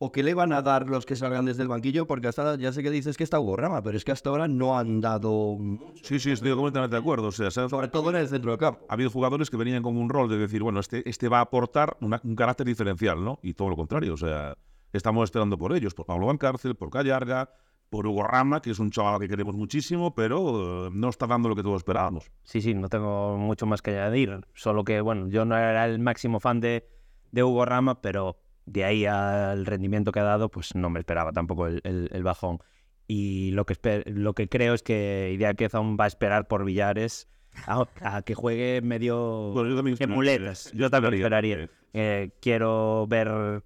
o 0.05 0.11
qué 0.11 0.21
le 0.23 0.33
van 0.33 0.51
a 0.53 0.61
dar 0.61 0.87
los 0.89 1.05
que 1.05 1.15
salgan 1.15 1.45
desde 1.45 1.63
el 1.63 1.69
banquillo, 1.69 2.05
porque 2.07 2.27
hasta 2.27 2.55
ya 2.57 2.71
sé 2.73 2.83
que 2.83 2.91
dices 2.91 3.15
que 3.17 3.23
está 3.23 3.39
Hugo 3.39 3.55
Rama, 3.55 3.81
pero 3.81 3.95
es 3.97 4.03
que 4.03 4.11
hasta 4.11 4.29
ahora 4.29 4.47
no 4.47 4.77
han 4.77 4.99
dado 5.01 5.55
mucho, 5.57 6.03
Sí, 6.03 6.19
sí, 6.19 6.31
estoy 6.31 6.53
completamente 6.55 6.95
de 6.95 6.99
acuerdo. 7.01 7.27
O 7.27 7.31
sea, 7.31 7.49
sobre 7.51 7.87
todo 7.87 8.09
en 8.09 8.17
el 8.17 8.27
centro 8.27 8.51
del 8.51 8.59
campo. 8.59 8.81
ha 8.89 8.93
habido 8.93 9.09
jugadores 9.09 9.49
que 9.49 9.57
venían 9.57 9.81
con 9.83 9.95
un 9.97 10.09
rol 10.09 10.29
de 10.29 10.37
decir, 10.37 10.61
bueno, 10.63 10.79
este, 10.79 11.07
este 11.09 11.29
va 11.29 11.37
a 11.39 11.41
aportar 11.41 11.97
una- 12.01 12.19
un 12.23 12.35
carácter 12.35 12.67
diferencial, 12.67 13.23
¿no? 13.23 13.39
Y 13.41 13.53
todo 13.53 13.69
lo 13.69 13.75
contrario, 13.75 14.13
o 14.13 14.17
sea, 14.17 14.57
estamos 14.91 15.23
esperando 15.25 15.57
por 15.57 15.73
ellos, 15.75 15.93
por 15.93 16.05
Pablo 16.05 16.27
Bancárcel, 16.27 16.75
por 16.75 16.89
Callarga, 16.89 17.49
por 17.89 18.07
Hugo 18.07 18.23
Rama, 18.23 18.61
que 18.61 18.71
es 18.71 18.79
un 18.79 18.89
chaval 18.91 19.19
que 19.19 19.27
queremos 19.29 19.55
muchísimo, 19.55 20.15
pero 20.15 20.87
eh, 20.87 20.89
no 20.93 21.09
está 21.09 21.27
dando 21.27 21.47
lo 21.47 21.55
que 21.55 21.61
todos 21.63 21.77
esperábamos. 21.77 22.31
Sí, 22.43 22.59
sí, 22.61 22.73
no 22.73 22.89
tengo 22.89 23.37
mucho 23.37 23.65
más 23.67 23.81
que 23.81 23.91
añadir. 23.91 24.41
Solo 24.53 24.83
que, 24.83 24.99
bueno, 24.99 25.27
yo 25.29 25.45
no 25.45 25.55
era 25.57 25.85
el 25.85 25.99
máximo 25.99 26.39
fan 26.39 26.59
de, 26.59 26.89
de 27.31 27.43
Hugo 27.43 27.65
Rama, 27.65 28.01
pero 28.01 28.37
de 28.65 28.85
ahí 28.85 29.05
al 29.05 29.65
rendimiento 29.65 30.11
que 30.11 30.19
ha 30.19 30.23
dado, 30.23 30.49
pues 30.49 30.75
no 30.75 30.89
me 30.89 30.99
esperaba 30.99 31.31
tampoco 31.31 31.67
el, 31.67 31.81
el- 31.83 32.09
el 32.11 32.23
bajón. 32.23 32.59
Y 33.07 33.51
lo 33.51 33.65
que, 33.65 34.03
lo 34.05 34.33
que 34.33 34.47
creo 34.47 34.73
es 34.73 34.81
que 34.83 35.37
aún 35.73 35.97
va 35.99 36.05
a 36.05 36.07
esperar 36.07 36.47
por 36.47 36.63
Villares 36.63 37.27
a, 37.67 37.85
a 38.01 38.21
que 38.21 38.33
juegue 38.33 38.81
medio 38.81 39.51
Bueno, 39.53 39.69
yo 39.71 39.75
también 39.75 39.97
que 39.97 40.07
muletas. 40.07 40.71
Yo 40.73 40.89
también 40.89 41.13
esperaría. 41.15 41.69
Eh, 41.93 42.31
quiero 42.41 43.05
ver 43.07 43.61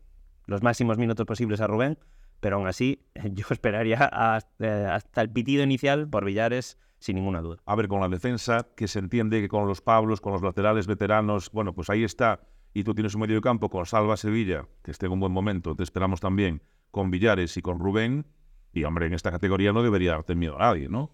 los 0.48 0.64
máximos 0.64 0.98
minutos 0.98 1.26
posibles 1.26 1.62
a 1.62 1.68
Rubén, 1.68 1.98
pero 2.40 2.56
aún 2.58 2.68
así 2.68 3.06
yo 3.34 3.46
esperaría 3.52 3.98
hasta, 4.06 4.96
hasta 4.96 5.22
el 5.22 5.30
pitido 5.30 5.64
inicial 5.64 6.10
por 6.10 6.26
Villares 6.26 6.78
sin 7.00 7.16
ninguna 7.16 7.42
duda. 7.42 7.58
A 7.68 7.76
ver, 7.76 7.88
con 7.88 8.02
la 8.02 8.10
defensa, 8.10 8.68
que 8.76 8.88
se 8.88 8.98
entiende 8.98 9.40
que 9.40 9.48
con 9.48 9.68
los 9.68 9.82
Pablos, 9.82 10.20
con 10.20 10.34
los 10.34 10.42
laterales 10.42 10.88
veteranos, 10.88 11.52
bueno, 11.52 11.74
pues 11.74 11.92
ahí 11.92 12.04
está. 12.04 12.40
Y 12.78 12.84
tú 12.84 12.94
tienes 12.94 13.16
un 13.16 13.22
medio 13.22 13.34
de 13.34 13.42
campo 13.42 13.72
con 13.72 13.88
Salva 13.88 14.18
Sevilla, 14.18 14.68
que 14.84 14.92
esté 14.92 15.08
en 15.08 15.14
un 15.14 15.20
buen 15.20 15.32
momento, 15.32 15.76
te 15.76 15.82
esperamos 15.82 16.20
también, 16.20 16.62
con 16.92 17.10
Villares 17.10 17.58
y 17.58 17.64
con 17.64 17.80
Rubén. 17.80 18.28
Y 18.72 18.84
hombre, 18.84 19.08
en 19.08 19.16
esta 19.16 19.32
categoría 19.32 19.74
no 19.74 19.82
debería 19.82 20.12
darte 20.12 20.36
miedo 20.36 20.58
a 20.58 20.60
nadie, 20.60 20.88
¿no? 20.88 21.10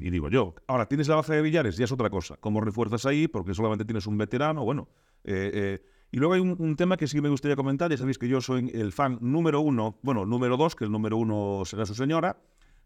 Y 0.00 0.10
digo 0.10 0.28
yo. 0.30 0.56
Ahora, 0.66 0.86
tienes 0.86 1.06
la 1.06 1.14
baja 1.14 1.32
de 1.32 1.42
Villares, 1.42 1.76
ya 1.76 1.84
es 1.84 1.92
otra 1.92 2.10
cosa. 2.10 2.38
¿Cómo 2.40 2.60
refuerzas 2.60 3.06
ahí? 3.06 3.28
Porque 3.28 3.54
solamente 3.54 3.84
tienes 3.84 4.08
un 4.08 4.18
veterano, 4.18 4.64
bueno. 4.64 4.88
eh, 5.22 5.52
eh, 5.54 5.82
y 6.10 6.16
luego 6.16 6.34
hay 6.34 6.40
un, 6.40 6.56
un 6.58 6.74
tema 6.74 6.96
que 6.96 7.06
sí 7.06 7.20
me 7.20 7.28
gustaría 7.28 7.54
comentar. 7.54 7.88
Ya 7.88 7.96
sabéis 7.96 8.18
que 8.18 8.26
yo 8.26 8.40
soy 8.40 8.68
el 8.74 8.90
fan 8.90 9.16
número 9.20 9.60
uno, 9.60 10.00
bueno, 10.02 10.26
número 10.26 10.56
dos, 10.56 10.74
que 10.74 10.86
el 10.86 10.90
número 10.90 11.18
uno 11.18 11.62
será 11.66 11.86
su 11.86 11.94
señora, 11.94 12.36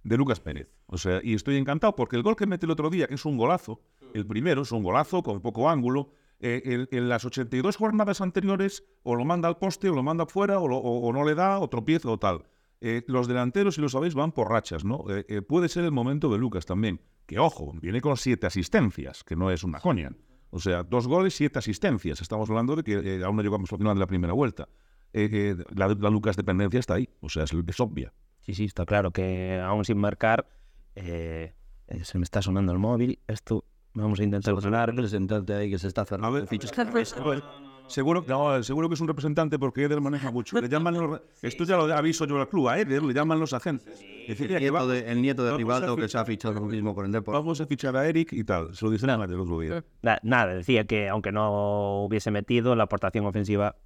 de 0.03 0.19
Lucas 0.19 0.41
Pérez. 0.41 0.69
O 0.89 0.99
sea, 0.99 1.21
y 1.25 1.33
estoy 1.33 1.57
encantado 1.57 1.97
porque 1.97 2.17
el 2.17 2.23
gol 2.23 2.37
que 2.37 2.47
mete 2.47 2.67
el 2.67 2.73
otro 2.73 2.91
día, 2.91 3.07
que 3.07 3.15
es 3.15 3.25
un 3.25 3.39
golazo, 3.39 3.81
el 4.13 4.27
primero 4.27 4.61
es 4.61 4.73
un 4.73 4.83
golazo 4.83 5.23
con 5.23 5.41
poco 5.41 5.71
ángulo. 5.71 6.11
Eh, 6.41 6.63
el- 6.65 6.89
en 6.91 7.09
las 7.09 7.25
82 7.25 7.77
jornadas 7.77 8.21
anteriores, 8.21 8.85
o 9.03 9.15
lo 9.15 9.25
manda 9.25 9.49
al 9.49 9.59
poste, 9.59 9.89
o 9.89 9.95
lo 9.95 10.03
manda 10.03 10.25
afuera, 10.25 10.59
o, 10.61 11.13
no 11.13 11.25
le 11.25 11.35
da, 11.35 11.59
o 11.59 11.69
tropieza 11.69 12.11
o 12.11 12.19
tal. 12.19 12.45
Eh, 12.81 13.03
los 13.07 13.29
delanteros, 13.29 13.77
si 13.77 13.81
lo 13.81 13.89
sabéis, 13.89 14.15
van 14.15 14.33
por 14.33 14.51
rachas, 14.51 14.85
¿no? 14.85 15.05
Eh, 15.09 15.25
eh, 15.29 15.43
puede 15.43 15.69
ser 15.69 15.85
el 15.85 15.93
momento 15.93 16.31
de 16.31 16.39
Lucas 16.39 16.67
también. 16.67 17.01
Que 17.27 17.39
ojo, 17.39 17.73
viene 17.81 18.01
con 18.03 18.17
siete 18.19 18.47
asistencias, 18.47 19.25
que 19.25 19.37
no 19.37 19.51
es 19.51 19.65
una 19.65 19.81
coña. 19.81 20.11
O 20.51 20.59
sea, 20.61 20.83
dos 20.83 21.09
goles, 21.09 21.35
siete 21.35 21.59
asistencias. 21.59 22.21
Estamos 22.21 22.51
hablando 22.51 22.77
de 22.77 22.83
que 22.85 23.23
aún 23.25 23.37
no 23.37 23.43
llegamos 23.43 23.73
al 23.73 23.79
final 23.79 23.95
de 23.95 24.01
la 24.01 24.07
primera 24.07 24.35
vuelta. 24.35 24.69
La, 25.13 25.89
la 25.89 26.11
Lucas 26.11 26.37
dependencia 26.37 26.79
está 26.81 26.95
ahí, 26.95 27.09
o 27.21 27.29
sea, 27.29 27.45
es, 27.45 27.53
es 27.55 27.81
obvia. 27.81 28.13
Sí, 28.41 28.53
sí, 28.55 28.65
está 28.65 28.85
claro 28.85 29.11
que 29.13 29.59
aún 29.65 29.85
sin 29.85 29.97
marcar, 29.99 30.47
se 30.95 32.19
me 32.19 32.25
está 32.25 32.43
sonando 32.43 32.73
el 32.73 32.79
móvil. 32.79 33.19
Esto 33.27 33.65
vamos 33.95 34.21
a 34.21 34.25
intentar 34.25 34.55
el 34.55 34.87
representante 34.87 35.55
ahí 35.55 35.71
que 35.71 35.79
se 35.79 35.89
está 35.89 36.05
cerrando. 36.05 36.29
A 36.29 36.41
ver, 36.41 36.47
fichas. 36.49 36.71
Seguro, 37.87 38.25
no, 38.27 38.63
seguro 38.63 38.89
que 38.89 38.95
es 38.95 39.01
un 39.03 39.09
representante 39.09 39.59
porque 39.59 39.85
Eder 39.85 40.01
maneja 40.01 40.31
mucho. 40.31 40.59
Le 40.59 40.69
llaman 40.71 40.95
los, 40.95 41.21
esto 41.43 41.65
ya 41.65 41.77
lo 41.77 41.83
aviso 41.95 42.25
yo 42.27 42.41
al 42.41 42.49
club, 42.49 42.69
a 42.69 42.79
Eder 42.79 43.03
le 43.03 43.13
llaman 43.13 43.39
los 43.39 43.53
agentes. 43.53 44.01
Es 44.27 44.39
decir, 44.39 44.51
El 44.53 44.61
nieto, 44.63 44.89
de, 44.89 45.01
el 45.13 45.21
nieto 45.21 45.45
de 45.45 45.53
a 45.53 45.57
Rivaldo 45.59 45.95
que 45.95 46.09
se 46.09 46.17
ha 46.17 46.25
fichado 46.25 46.55
lo 46.55 46.63
mismo 46.63 46.95
por 46.95 47.05
el 47.05 47.13
Depor. 47.13 47.35
vamos 47.35 47.61
a 47.61 47.67
fichar 47.67 47.95
a 47.97 48.09
Eric 48.09 48.33
y 48.33 48.43
tal. 48.43 48.75
Se 48.75 48.87
lo 48.87 48.91
dicen 48.91 49.11
antes 49.11 49.31
el 49.31 49.39
otro 49.39 49.61
día. 49.61 49.85
Na- 50.01 50.19
Nada, 50.23 50.55
decía 50.55 50.85
que 50.87 51.11
aunque 51.11 51.31
no 51.31 52.05
hubiese 52.05 52.31
metido, 52.31 52.75
la 52.75 52.85
aportación 52.85 53.27
ofensiva 53.27 53.77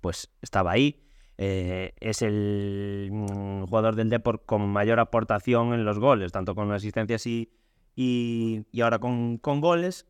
pues 0.00 0.30
estaba 0.42 0.72
ahí. 0.72 1.00
Eh, 1.38 1.94
es 2.00 2.22
el 2.22 3.08
mm, 3.12 3.64
jugador 3.66 3.94
del 3.94 4.10
Deport 4.10 4.44
con 4.46 4.68
mayor 4.68 4.98
aportación 4.98 5.74
en 5.74 5.84
los 5.84 6.00
goles, 6.00 6.32
tanto 6.32 6.56
con 6.56 6.72
asistencias 6.72 7.24
y, 7.28 7.52
y, 7.94 8.66
y 8.72 8.80
ahora 8.80 8.98
con, 8.98 9.38
con 9.38 9.60
goles. 9.60 10.06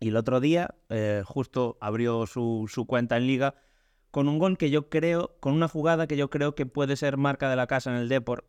Y 0.00 0.08
el 0.08 0.16
otro 0.16 0.40
día 0.40 0.74
eh, 0.88 1.22
justo 1.26 1.76
abrió 1.80 2.26
su, 2.26 2.66
su 2.72 2.86
cuenta 2.86 3.16
en 3.16 3.26
liga 3.26 3.54
con 4.10 4.28
un 4.28 4.38
gol 4.38 4.58
que 4.58 4.70
yo 4.70 4.88
creo, 4.88 5.36
con 5.40 5.52
una 5.52 5.68
jugada 5.68 6.06
que 6.06 6.16
yo 6.16 6.30
creo 6.30 6.54
que 6.54 6.66
puede 6.66 6.96
ser 6.96 7.16
marca 7.16 7.48
de 7.48 7.56
la 7.56 7.66
casa 7.66 7.90
en 7.90 7.96
el 7.96 8.08
Deport, 8.08 8.46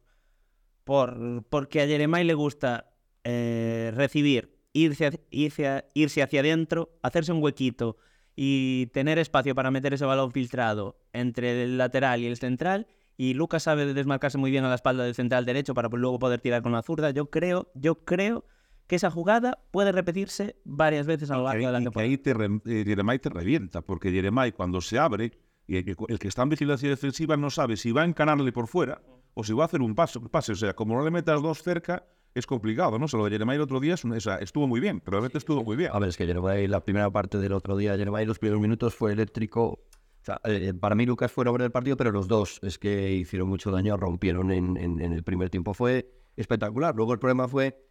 por, 0.83 1.43
porque 1.49 1.81
a 1.81 1.87
Jeremai 1.87 2.23
le 2.23 2.33
gusta 2.33 2.93
eh, 3.23 3.91
recibir, 3.93 4.57
irse, 4.73 5.21
irse, 5.29 5.85
irse 5.93 6.23
hacia 6.23 6.39
adentro, 6.39 6.97
hacerse 7.03 7.31
un 7.31 7.43
huequito 7.43 7.97
y 8.35 8.87
tener 8.87 9.19
espacio 9.19 9.53
para 9.53 9.71
meter 9.71 9.93
ese 9.93 10.05
balón 10.05 10.31
filtrado 10.31 10.99
entre 11.13 11.63
el 11.63 11.77
lateral 11.77 12.21
y 12.21 12.27
el 12.27 12.37
central. 12.37 12.87
Y 13.23 13.35
Lucas 13.35 13.61
sabe 13.61 13.93
desmarcarse 13.93 14.39
muy 14.39 14.49
bien 14.49 14.63
a 14.63 14.69
la 14.69 14.73
espalda 14.73 15.03
del 15.03 15.13
central 15.13 15.45
derecho 15.45 15.75
para 15.75 15.89
luego 15.89 16.17
poder 16.17 16.41
tirar 16.41 16.63
con 16.63 16.71
la 16.71 16.81
zurda. 16.81 17.11
Yo 17.11 17.29
creo, 17.29 17.69
yo 17.75 18.03
creo 18.03 18.45
que 18.87 18.95
esa 18.95 19.11
jugada 19.11 19.59
puede 19.69 19.91
repetirse 19.91 20.55
varias 20.65 21.05
veces 21.05 21.29
a 21.29 21.37
lo 21.37 21.43
largo 21.43 21.67
de 21.67 21.71
la 21.71 21.81
Y 21.81 21.85
que 21.91 21.99
ahí 22.01 22.17
te 22.17 22.33
re- 22.33 22.49
eh, 22.65 22.83
Jeremai 22.83 23.19
te 23.19 23.29
revienta, 23.29 23.83
porque 23.83 24.11
Jeremai 24.11 24.53
cuando 24.53 24.81
se 24.81 24.97
abre, 24.97 25.33
y 25.67 25.77
el 25.77 25.85
que, 25.85 25.95
el 26.07 26.17
que 26.17 26.27
está 26.29 26.41
en 26.41 26.49
vigilancia 26.49 26.89
defensiva 26.89 27.37
no 27.37 27.51
sabe 27.51 27.77
si 27.77 27.91
va 27.91 28.01
a 28.01 28.05
encanarle 28.05 28.51
por 28.51 28.65
fuera 28.67 29.03
o 29.35 29.43
si 29.43 29.53
va 29.53 29.65
a 29.65 29.67
hacer 29.67 29.83
un 29.83 29.93
paso, 29.93 30.19
pase. 30.27 30.53
O 30.53 30.55
sea, 30.55 30.73
como 30.73 30.95
no 30.95 31.05
le 31.05 31.11
metas 31.11 31.43
dos 31.43 31.61
cerca, 31.61 32.03
es 32.33 32.47
complicado, 32.47 32.97
¿no? 32.97 33.07
Se 33.07 33.17
lo 33.17 33.25
de 33.25 33.29
Jeremai 33.29 33.57
el 33.57 33.61
otro 33.61 33.79
día 33.79 33.93
es 33.93 34.03
una- 34.03 34.17
o 34.17 34.19
sea, 34.19 34.37
estuvo 34.37 34.65
muy 34.67 34.79
bien, 34.79 34.99
pero 34.99 35.11
realmente 35.17 35.37
estuvo 35.37 35.63
muy 35.63 35.75
bien. 35.77 35.91
A 35.93 35.99
ver, 35.99 36.09
es 36.09 36.17
que 36.17 36.25
Jeremai, 36.25 36.67
la 36.67 36.83
primera 36.83 37.07
parte 37.11 37.37
del 37.37 37.53
otro 37.53 37.77
día, 37.77 37.95
Jeremai 37.95 38.25
los 38.25 38.39
primeros 38.39 38.59
minutos 38.63 38.95
fue 38.95 39.11
eléctrico. 39.13 39.79
O 40.21 40.23
sea, 40.25 40.39
eh, 40.43 40.73
para 40.73 40.93
mí 40.95 41.05
Lucas 41.05 41.31
fue 41.31 41.43
el 41.43 41.47
hombre 41.47 41.63
del 41.63 41.71
partido, 41.71 41.97
pero 41.97 42.11
los 42.11 42.27
dos 42.27 42.59
es 42.61 42.77
que 42.77 43.11
hicieron 43.11 43.49
mucho 43.49 43.71
daño, 43.71 43.97
rompieron 43.97 44.51
en, 44.51 44.77
en- 44.77 45.01
en 45.01 45.13
el 45.13 45.23
primer 45.23 45.49
tiempo. 45.49 45.73
Fue 45.73 46.11
espectacular. 46.35 46.95
Luego 46.95 47.13
el 47.13 47.19
problema 47.19 47.47
fue 47.47 47.87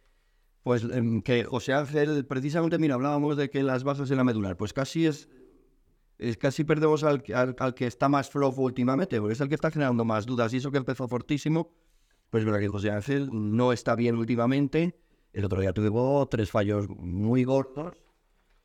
pues 0.63 0.83
em, 0.83 1.21
que 1.21 1.43
José 1.43 1.73
Ángel, 1.73 2.25
precisamente, 2.27 2.77
mira, 2.77 2.93
hablábamos 2.95 3.35
de 3.35 3.49
que 3.49 3.63
las 3.63 3.83
bajas 3.83 4.09
en 4.11 4.17
la 4.17 4.23
medular, 4.23 4.55
pues 4.57 4.73
casi 4.73 5.07
es, 5.07 5.27
es 6.19 6.37
casi 6.37 6.63
perdemos 6.63 7.03
al, 7.03 7.23
al- 7.33 7.55
al 7.59 7.73
que 7.73 7.87
está 7.87 8.07
más 8.09 8.29
flojo 8.29 8.61
últimamente, 8.61 9.19
porque 9.19 9.33
es 9.33 9.41
el 9.41 9.49
que 9.49 9.55
está 9.55 9.71
generando 9.71 10.05
más 10.05 10.25
dudas. 10.25 10.53
Y 10.53 10.57
eso 10.57 10.71
que 10.71 10.77
empezó 10.77 11.07
fortísimo, 11.07 11.73
pues 12.29 12.41
es 12.41 12.45
verdad 12.45 12.59
que 12.61 12.67
José 12.69 12.91
Ángel 12.91 13.29
no 13.33 13.73
está 13.73 13.95
bien 13.95 14.15
últimamente. 14.15 14.97
El 15.33 15.45
otro 15.45 15.59
día 15.61 15.73
tuvo 15.73 16.27
tres 16.27 16.49
fallos 16.51 16.87
muy 16.89 17.43
gordos. 17.43 17.97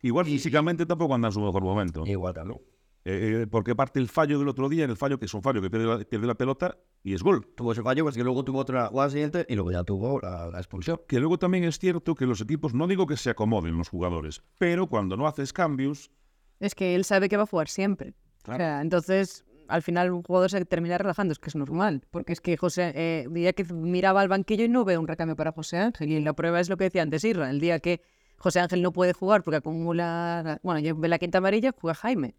Igual 0.03 0.27
físicamente 0.27 0.85
tampoco 0.87 1.15
anda 1.15 1.29
en 1.29 1.33
su 1.33 1.41
mejor 1.41 1.63
momento. 1.65 2.05
Igual 2.07 2.35
también. 2.35 2.61
Eh, 3.09 3.43
eh, 3.43 3.47
porque 3.47 3.77
parte 3.77 4.01
el 4.01 4.09
fallo 4.09 4.37
del 4.37 4.49
otro 4.49 4.69
día, 4.69 4.85
el 4.85 4.97
fallo 4.97 5.17
que 5.17 5.27
es 5.27 5.35
un 5.35 5.41
fallo 5.41 5.63
que 5.63 5.71
pierde 5.71 5.87
la, 5.87 5.99
pierde 6.01 6.27
la 6.27 6.35
pelota 6.35 6.77
y 7.05 7.15
es 7.15 7.23
gol. 7.23 7.47
Tuvo 7.55 7.71
ese 7.71 7.83
fallo, 7.83 8.03
pues 8.03 8.17
que 8.17 8.25
luego 8.25 8.45
tuvo 8.45 8.59
otra 8.59 8.89
jugada 8.89 9.11
siguiente 9.11 9.47
y 9.49 9.55
luego 9.55 9.71
ya 9.71 9.85
tuvo 9.85 10.19
la, 10.21 10.49
la 10.49 10.59
expulsión. 10.59 11.01
Que 11.07 11.21
luego 11.21 11.39
también 11.39 11.63
es 11.63 11.79
cierto 11.79 12.17
que 12.17 12.27
los 12.27 12.41
equipos, 12.41 12.75
no 12.75 12.89
digo 12.89 13.07
que 13.07 13.17
se 13.17 13.31
acomoden 13.31 13.79
los 13.79 13.91
jugadores, 13.91 14.43
pero 14.59 14.89
cuando 14.89 15.17
no 15.17 15.29
haces 15.29 15.53
cambios, 15.53 16.11
Es 16.59 16.75
que 16.75 16.97
él 16.97 17.05
sabe 17.05 17.29
que 17.29 17.37
va 17.37 17.45
a 17.45 17.47
jugar 17.47 17.69
siempre. 17.69 18.15
Claro. 18.43 18.57
O 18.57 18.67
sea, 18.67 18.81
entonces, 18.81 19.45
al 19.69 19.83
final, 19.83 20.11
un 20.11 20.23
jugador 20.23 20.51
se 20.51 20.65
termina 20.65 20.99
relajando, 20.99 21.33
es 21.33 21.39
que 21.39 21.51
es 21.51 21.55
normal. 21.55 22.03
Porque 22.11 22.33
es 22.33 22.41
que 22.41 22.57
José, 22.57 22.93
eh, 22.95 23.29
día 23.31 23.53
que 23.53 23.65
miraba 23.73 24.21
al 24.21 24.29
banquillo 24.29 24.65
y 24.65 24.69
no 24.69 24.85
ve 24.85 24.99
un 24.99 25.07
recambio 25.07 25.37
para 25.37 25.53
José 25.53 25.79
Ángel. 25.79 26.11
Y 26.11 26.21
la 26.21 26.33
prueba 26.33 26.59
es 26.59 26.69
lo 26.69 26.77
que 26.77 26.85
decía 26.85 27.03
antes 27.03 27.23
Irra. 27.25 27.51
El 27.51 27.61
día 27.61 27.79
que 27.79 28.01
José 28.39 28.61
Ángel 28.61 28.83
no 28.83 28.93
puede 28.93 29.13
jugar 29.13 29.43
porque 29.43 29.59
acumula. 29.59 30.59
Bueno, 30.63 30.81
ya 30.81 30.95
ve 30.95 31.09
la 31.09 31.19
quinta 31.19 31.39
amarilla, 31.39 31.73
juega 31.79 31.95
Jaime. 31.95 32.35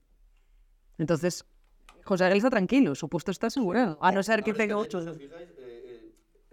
Entonces, 0.98 1.46
José 2.04 2.24
Ángel 2.26 2.38
está 2.38 2.50
tranquilo, 2.50 2.96
su 2.96 3.10
puesto 3.10 3.32
está 3.32 3.48
asegurado. 3.48 3.98
A 4.02 4.12
no 4.12 4.24
ser 4.24 4.44
que 4.44 4.54
tenga 4.54 4.78
ocho. 4.78 5.00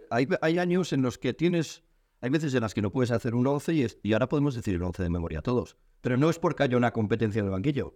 Hay, 0.09 0.27
hay 0.41 0.59
años 0.59 0.93
en 0.93 1.01
los 1.01 1.17
que 1.17 1.33
tienes... 1.33 1.83
Hay 2.21 2.29
veces 2.29 2.53
en 2.55 2.61
las 2.61 2.73
que 2.73 2.81
no 2.81 2.91
puedes 2.91 3.11
hacer 3.11 3.35
un 3.35 3.45
11 3.45 3.73
y, 3.73 3.81
es- 3.83 3.99
y 4.01 4.13
ahora 4.13 4.27
podemos 4.27 4.55
decir 4.55 4.73
el 4.75 4.81
11 4.83 5.03
de 5.03 5.09
memoria 5.09 5.41
todos. 5.41 5.77
Pero 6.01 6.17
no 6.17 6.29
es 6.29 6.39
porque 6.39 6.63
haya 6.63 6.77
una 6.77 6.91
competencia 6.91 7.39
en 7.39 7.45
el 7.45 7.51
banquillo, 7.51 7.95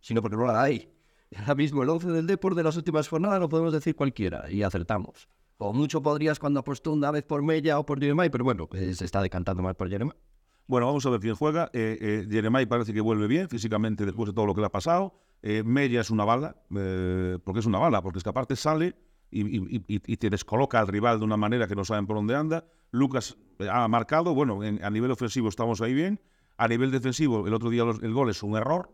sino 0.00 0.20
porque 0.22 0.36
no 0.36 0.46
la 0.46 0.62
hay. 0.62 0.92
Ahora 1.36 1.54
mismo 1.54 1.82
el 1.82 1.88
11 1.90 2.08
del 2.08 2.26
Depor 2.26 2.54
de 2.54 2.62
las 2.64 2.76
últimas 2.76 3.08
jornadas 3.08 3.38
lo 3.38 3.48
podemos 3.48 3.72
decir 3.72 3.94
cualquiera 3.94 4.50
y 4.50 4.62
acertamos. 4.62 5.28
O 5.58 5.72
mucho 5.72 6.02
podrías 6.02 6.38
cuando 6.38 6.60
apostó 6.60 6.92
una 6.92 7.10
vez 7.10 7.24
por 7.24 7.42
Mella 7.42 7.78
o 7.78 7.84
por 7.86 8.00
Jeremai, 8.00 8.30
pero 8.30 8.44
bueno, 8.44 8.68
eh, 8.72 8.94
se 8.94 9.04
está 9.04 9.20
decantando 9.22 9.62
más 9.62 9.74
por 9.74 9.88
Jeremai. 9.88 10.16
Bueno, 10.66 10.86
vamos 10.86 11.04
a 11.06 11.10
ver 11.10 11.20
quién 11.20 11.34
juega. 11.34 11.70
Eh, 11.72 11.98
eh, 12.00 12.26
Jeremai 12.30 12.66
parece 12.66 12.92
que 12.94 13.00
vuelve 13.00 13.26
bien 13.26 13.48
físicamente 13.48 14.04
después 14.06 14.28
de 14.28 14.32
todo 14.34 14.46
lo 14.46 14.54
que 14.54 14.60
le 14.60 14.66
ha 14.66 14.72
pasado. 14.72 15.14
Eh, 15.42 15.62
Mella 15.64 16.00
es 16.00 16.10
una 16.10 16.24
bala, 16.24 16.56
eh, 16.76 17.38
porque 17.44 17.60
es 17.60 17.66
una 17.66 17.78
bala, 17.78 18.02
porque 18.02 18.18
es 18.18 18.24
que 18.24 18.30
aparte 18.30 18.56
sale 18.56 18.96
y, 19.30 19.42
y- 19.76 19.82
y- 19.86 20.16
te 20.16 20.30
descoloca 20.30 20.80
al 20.80 20.88
rival 20.88 21.18
de 21.18 21.24
una 21.24 21.36
manera 21.36 21.68
que 21.68 21.76
no 21.76 21.84
saben 21.84 22.06
por 22.06 22.16
dónde 22.16 22.34
anda. 22.34 22.64
Lucas 22.90 23.36
eh, 23.58 23.68
ha 23.70 23.86
marcado, 23.88 24.34
bueno, 24.34 24.64
en- 24.64 24.82
a 24.84 24.90
nivel 24.90 25.10
ofensivo 25.10 25.48
estamos 25.48 25.80
ahí 25.80 25.94
bien. 25.94 26.20
A 26.56 26.66
nivel 26.66 26.90
defensivo, 26.90 27.46
el 27.46 27.54
otro 27.54 27.70
día 27.70 27.84
los- 27.84 28.02
el 28.02 28.12
gol 28.12 28.30
es 28.30 28.42
un 28.42 28.56
error. 28.56 28.90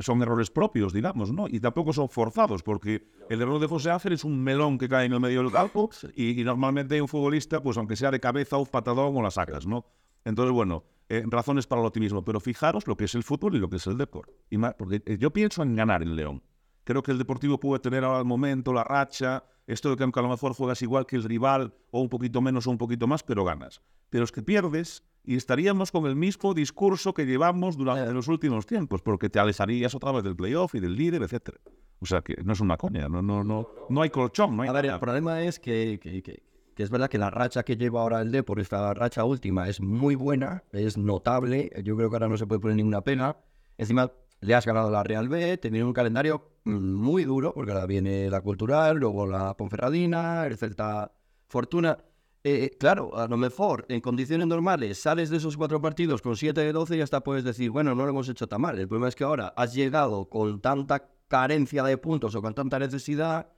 Son 0.00 0.20
errores 0.22 0.50
propios, 0.50 0.92
digamos, 0.92 1.32
¿no? 1.32 1.46
Y 1.48 1.60
tampoco 1.60 1.94
son 1.94 2.08
forzados, 2.10 2.62
porque 2.62 3.08
el 3.30 3.40
error 3.40 3.58
de 3.58 3.66
José 3.66 3.90
Ángel 3.90 4.12
es 4.12 4.22
un 4.24 4.42
melón 4.42 4.76
que 4.76 4.86
cae 4.88 5.06
en 5.06 5.14
el 5.14 5.20
medio 5.20 5.42
del 5.42 5.50
campo 5.50 5.88
y, 6.14 6.38
y 6.40 6.44
normalmente 6.44 7.00
un 7.00 7.08
futbolista, 7.08 7.62
pues 7.62 7.76
aunque 7.78 7.96
sea 7.96 8.10
de 8.10 8.20
cabeza 8.20 8.58
o 8.58 8.66
patadón, 8.66 9.16
o 9.16 9.22
la 9.22 9.30
sacas, 9.30 9.66
¿no? 9.66 9.86
Entonces, 10.26 10.52
bueno, 10.52 10.84
eh, 11.08 11.22
razones 11.26 11.66
para 11.66 11.80
el 11.80 11.86
optimismo, 11.86 12.24
pero 12.24 12.40
fijaros 12.40 12.86
lo 12.86 12.96
que 12.96 13.04
es 13.04 13.14
el 13.14 13.22
fútbol 13.22 13.56
y 13.56 13.58
lo 13.58 13.68
que 13.68 13.76
es 13.76 13.86
el 13.86 13.96
deporte. 13.96 14.32
Y 14.50 14.58
más, 14.58 14.74
porque 14.74 15.02
eh, 15.06 15.16
yo 15.18 15.32
pienso 15.32 15.62
en 15.62 15.74
ganar 15.76 16.02
en 16.02 16.16
León. 16.16 16.42
Creo 16.84 17.02
que 17.02 17.10
el 17.12 17.18
Deportivo 17.18 17.60
puede 17.60 17.80
tener 17.80 18.02
ahora 18.02 18.18
el 18.20 18.24
momento, 18.24 18.72
la 18.72 18.82
racha, 18.82 19.44
esto 19.66 19.90
de 19.90 19.96
que 19.96 20.04
aunque 20.04 20.20
a 20.20 20.22
lo 20.22 20.30
mejor 20.30 20.54
juegas 20.54 20.80
igual 20.80 21.04
que 21.04 21.16
el 21.16 21.24
rival, 21.24 21.74
o 21.90 22.00
un 22.00 22.08
poquito 22.08 22.40
menos 22.40 22.66
o 22.66 22.70
un 22.70 22.78
poquito 22.78 23.06
más, 23.06 23.22
pero 23.22 23.44
ganas. 23.44 23.82
Pero 24.08 24.24
es 24.24 24.32
que 24.32 24.42
pierdes 24.42 25.02
y 25.22 25.36
estaríamos 25.36 25.92
con 25.92 26.06
el 26.06 26.16
mismo 26.16 26.54
discurso 26.54 27.12
que 27.12 27.26
llevamos 27.26 27.76
durante 27.76 28.10
los 28.14 28.26
últimos 28.28 28.64
tiempos, 28.64 29.02
porque 29.02 29.28
te 29.28 29.38
alejarías 29.38 29.94
otra 29.94 30.12
vez 30.12 30.24
del 30.24 30.34
playoff 30.34 30.74
y 30.76 30.80
del 30.80 30.96
líder, 30.96 31.22
etcétera. 31.22 31.58
O 32.00 32.06
sea 32.06 32.22
que 32.22 32.36
no 32.42 32.54
es 32.54 32.60
una 32.60 32.78
coña, 32.78 33.06
no, 33.10 33.20
no, 33.20 33.44
no, 33.44 33.68
no 33.90 34.00
hay 34.00 34.08
colchón, 34.08 34.56
no 34.56 34.62
hay 34.62 34.70
A 34.70 34.72
ver, 34.72 34.86
el 34.86 35.00
problema 35.00 35.42
es 35.42 35.58
que, 35.58 35.98
que- 36.02 36.22
que- 36.22 36.42
que 36.78 36.84
es 36.84 36.90
verdad 36.90 37.10
que 37.10 37.18
la 37.18 37.28
racha 37.28 37.64
que 37.64 37.76
lleva 37.76 38.02
ahora 38.02 38.20
el 38.20 38.30
Depor, 38.30 38.60
esta 38.60 38.94
racha 38.94 39.24
última, 39.24 39.68
es 39.68 39.80
muy 39.80 40.14
buena, 40.14 40.62
es 40.70 40.96
notable. 40.96 41.72
Yo 41.82 41.96
creo 41.96 42.08
que 42.08 42.14
ahora 42.14 42.28
no 42.28 42.36
se 42.36 42.46
puede 42.46 42.60
poner 42.60 42.76
ninguna 42.76 43.00
pena. 43.00 43.36
Encima, 43.76 44.12
le 44.38 44.54
has 44.54 44.64
ganado 44.64 44.88
la 44.88 45.02
Real 45.02 45.28
B, 45.28 45.58
te 45.58 45.70
viene 45.70 45.84
un 45.84 45.92
calendario 45.92 46.52
muy 46.62 47.24
duro, 47.24 47.52
porque 47.52 47.72
ahora 47.72 47.84
viene 47.86 48.30
la 48.30 48.42
Cultural, 48.42 48.96
luego 48.96 49.26
la 49.26 49.56
Ponferradina, 49.56 50.46
el 50.46 50.56
Celta 50.56 51.10
Fortuna. 51.48 51.98
Eh, 52.44 52.76
claro, 52.78 53.18
a 53.18 53.26
lo 53.26 53.36
mejor 53.36 53.84
en 53.88 54.00
condiciones 54.00 54.46
normales 54.46 55.00
sales 55.00 55.30
de 55.30 55.38
esos 55.38 55.56
cuatro 55.56 55.80
partidos 55.82 56.22
con 56.22 56.36
7 56.36 56.60
de 56.60 56.72
12 56.72 56.96
y 56.96 57.00
hasta 57.00 57.24
puedes 57.24 57.42
decir, 57.42 57.72
bueno, 57.72 57.96
no 57.96 58.04
lo 58.04 58.10
hemos 58.10 58.28
hecho 58.28 58.46
tan 58.46 58.60
mal. 58.60 58.78
El 58.78 58.86
problema 58.86 59.08
es 59.08 59.16
que 59.16 59.24
ahora 59.24 59.52
has 59.56 59.74
llegado 59.74 60.28
con 60.28 60.60
tanta 60.60 61.08
carencia 61.26 61.82
de 61.82 61.98
puntos 61.98 62.36
o 62.36 62.40
con 62.40 62.54
tanta 62.54 62.78
necesidad 62.78 63.48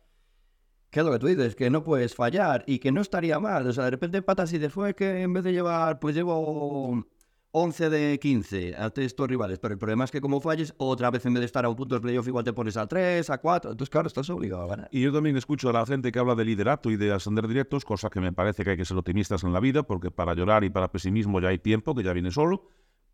¿Qué 0.91 1.01
es 1.01 1.07
lo 1.07 1.13
que 1.13 1.21
tú 1.21 1.29
dices? 1.29 1.55
Que 1.55 1.71
no 1.71 1.85
puedes 1.85 2.17
fallar 2.17 2.65
y 2.67 2.81
que 2.81 2.91
no 2.91 3.01
estaría 3.01 3.39
mal. 3.39 3.65
O 3.67 3.73
sea, 3.73 3.85
de 3.85 3.93
repente 3.93 4.19
empatas 4.19 4.53
y 4.53 4.59
después 4.59 4.95
que 4.95 5.23
en 5.23 5.33
vez 5.33 5.45
de 5.45 5.53
llevar, 5.53 6.01
pues 6.01 6.17
llevo 6.17 7.07
11 7.53 7.91
de 7.91 8.19
15 8.19 8.75
ante 8.77 9.05
estos 9.05 9.29
rivales. 9.29 9.61
Pero 9.61 9.75
el 9.75 9.79
problema 9.79 10.03
es 10.05 10.11
que 10.11 10.21
como 10.21 10.41
falles, 10.41 10.75
otra 10.79 11.13
vez 11.13 11.25
en 11.27 11.35
vez 11.35 11.43
de 11.43 11.47
estar 11.47 11.65
a 11.65 11.69
un 11.69 11.77
punto 11.77 11.95
de 11.95 12.01
playoff, 12.01 12.27
igual 12.27 12.45
te 12.45 12.53
pones 12.53 12.77
a 12.77 12.89
3, 12.89 13.31
a 13.31 13.39
4. 13.39 13.71
Entonces, 13.71 13.91
claro, 13.91 14.09
estás 14.09 14.29
obligado 14.31 14.65
a 14.65 14.67
ganar. 14.67 14.89
Y 14.91 15.01
yo 15.01 15.13
también 15.13 15.37
escucho 15.37 15.71
a 15.71 15.73
la 15.73 15.87
gente 15.87 16.11
que 16.11 16.19
habla 16.19 16.35
de 16.35 16.45
liderato 16.45 16.91
y 16.91 16.97
de 16.97 17.13
ascender 17.13 17.47
directos, 17.47 17.85
cosa 17.85 18.11
que 18.11 18.21
me 18.21 18.33
parece 18.33 18.65
que 18.65 18.71
hay 18.71 18.77
que 18.77 18.85
ser 18.85 18.97
optimistas 18.97 19.45
en 19.45 19.53
la 19.53 19.61
vida, 19.61 19.85
porque 19.85 20.11
para 20.11 20.35
llorar 20.35 20.65
y 20.65 20.71
para 20.71 20.91
pesimismo 20.91 21.41
ya 21.41 21.51
hay 21.51 21.59
tiempo, 21.59 21.95
que 21.95 22.03
ya 22.03 22.13
viene 22.13 22.33
solo. 22.33 22.65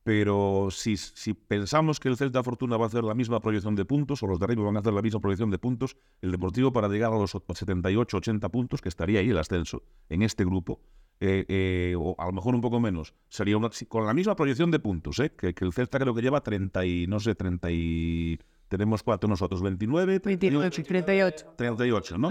Pero 0.06 0.68
si, 0.70 0.96
si 0.96 1.34
pensamos 1.34 1.98
que 1.98 2.08
el 2.08 2.16
Celta 2.16 2.40
Fortuna 2.44 2.76
va 2.76 2.84
a 2.84 2.86
hacer 2.86 3.02
la 3.02 3.12
misma 3.12 3.40
proyección 3.40 3.74
de 3.74 3.84
puntos, 3.84 4.22
o 4.22 4.28
los 4.28 4.38
de 4.38 4.44
arriba 4.44 4.62
van 4.62 4.76
a 4.76 4.78
hacer 4.78 4.92
la 4.92 5.02
misma 5.02 5.18
proyección 5.18 5.50
de 5.50 5.58
puntos, 5.58 5.96
el 6.22 6.30
Deportivo 6.30 6.72
para 6.72 6.86
llegar 6.86 7.12
a 7.12 7.16
los 7.16 7.32
78, 7.32 8.16
80 8.18 8.48
puntos, 8.50 8.80
que 8.80 8.88
estaría 8.88 9.18
ahí 9.18 9.30
el 9.30 9.36
ascenso 9.36 9.82
en 10.08 10.22
este 10.22 10.44
grupo, 10.44 10.78
eh, 11.18 11.44
eh, 11.48 11.96
o 11.98 12.14
a 12.20 12.26
lo 12.26 12.32
mejor 12.32 12.54
un 12.54 12.60
poco 12.60 12.78
menos, 12.78 13.14
sería 13.28 13.56
una, 13.56 13.68
con 13.88 14.06
la 14.06 14.14
misma 14.14 14.36
proyección 14.36 14.70
de 14.70 14.78
puntos, 14.78 15.18
¿eh? 15.18 15.32
que, 15.36 15.54
que 15.54 15.64
el 15.64 15.72
Celta 15.72 15.98
creo 15.98 16.14
que 16.14 16.22
lleva 16.22 16.40
30 16.40 16.86
y, 16.86 17.08
no 17.08 17.18
sé, 17.18 17.34
30 17.34 17.68
y... 17.72 18.38
Tenemos 18.68 19.02
cuatro 19.02 19.28
nosotros, 19.28 19.60
29, 19.60 20.20
29, 20.20 20.70
38. 20.70 21.54
38, 21.56 22.18
¿no? 22.18 22.30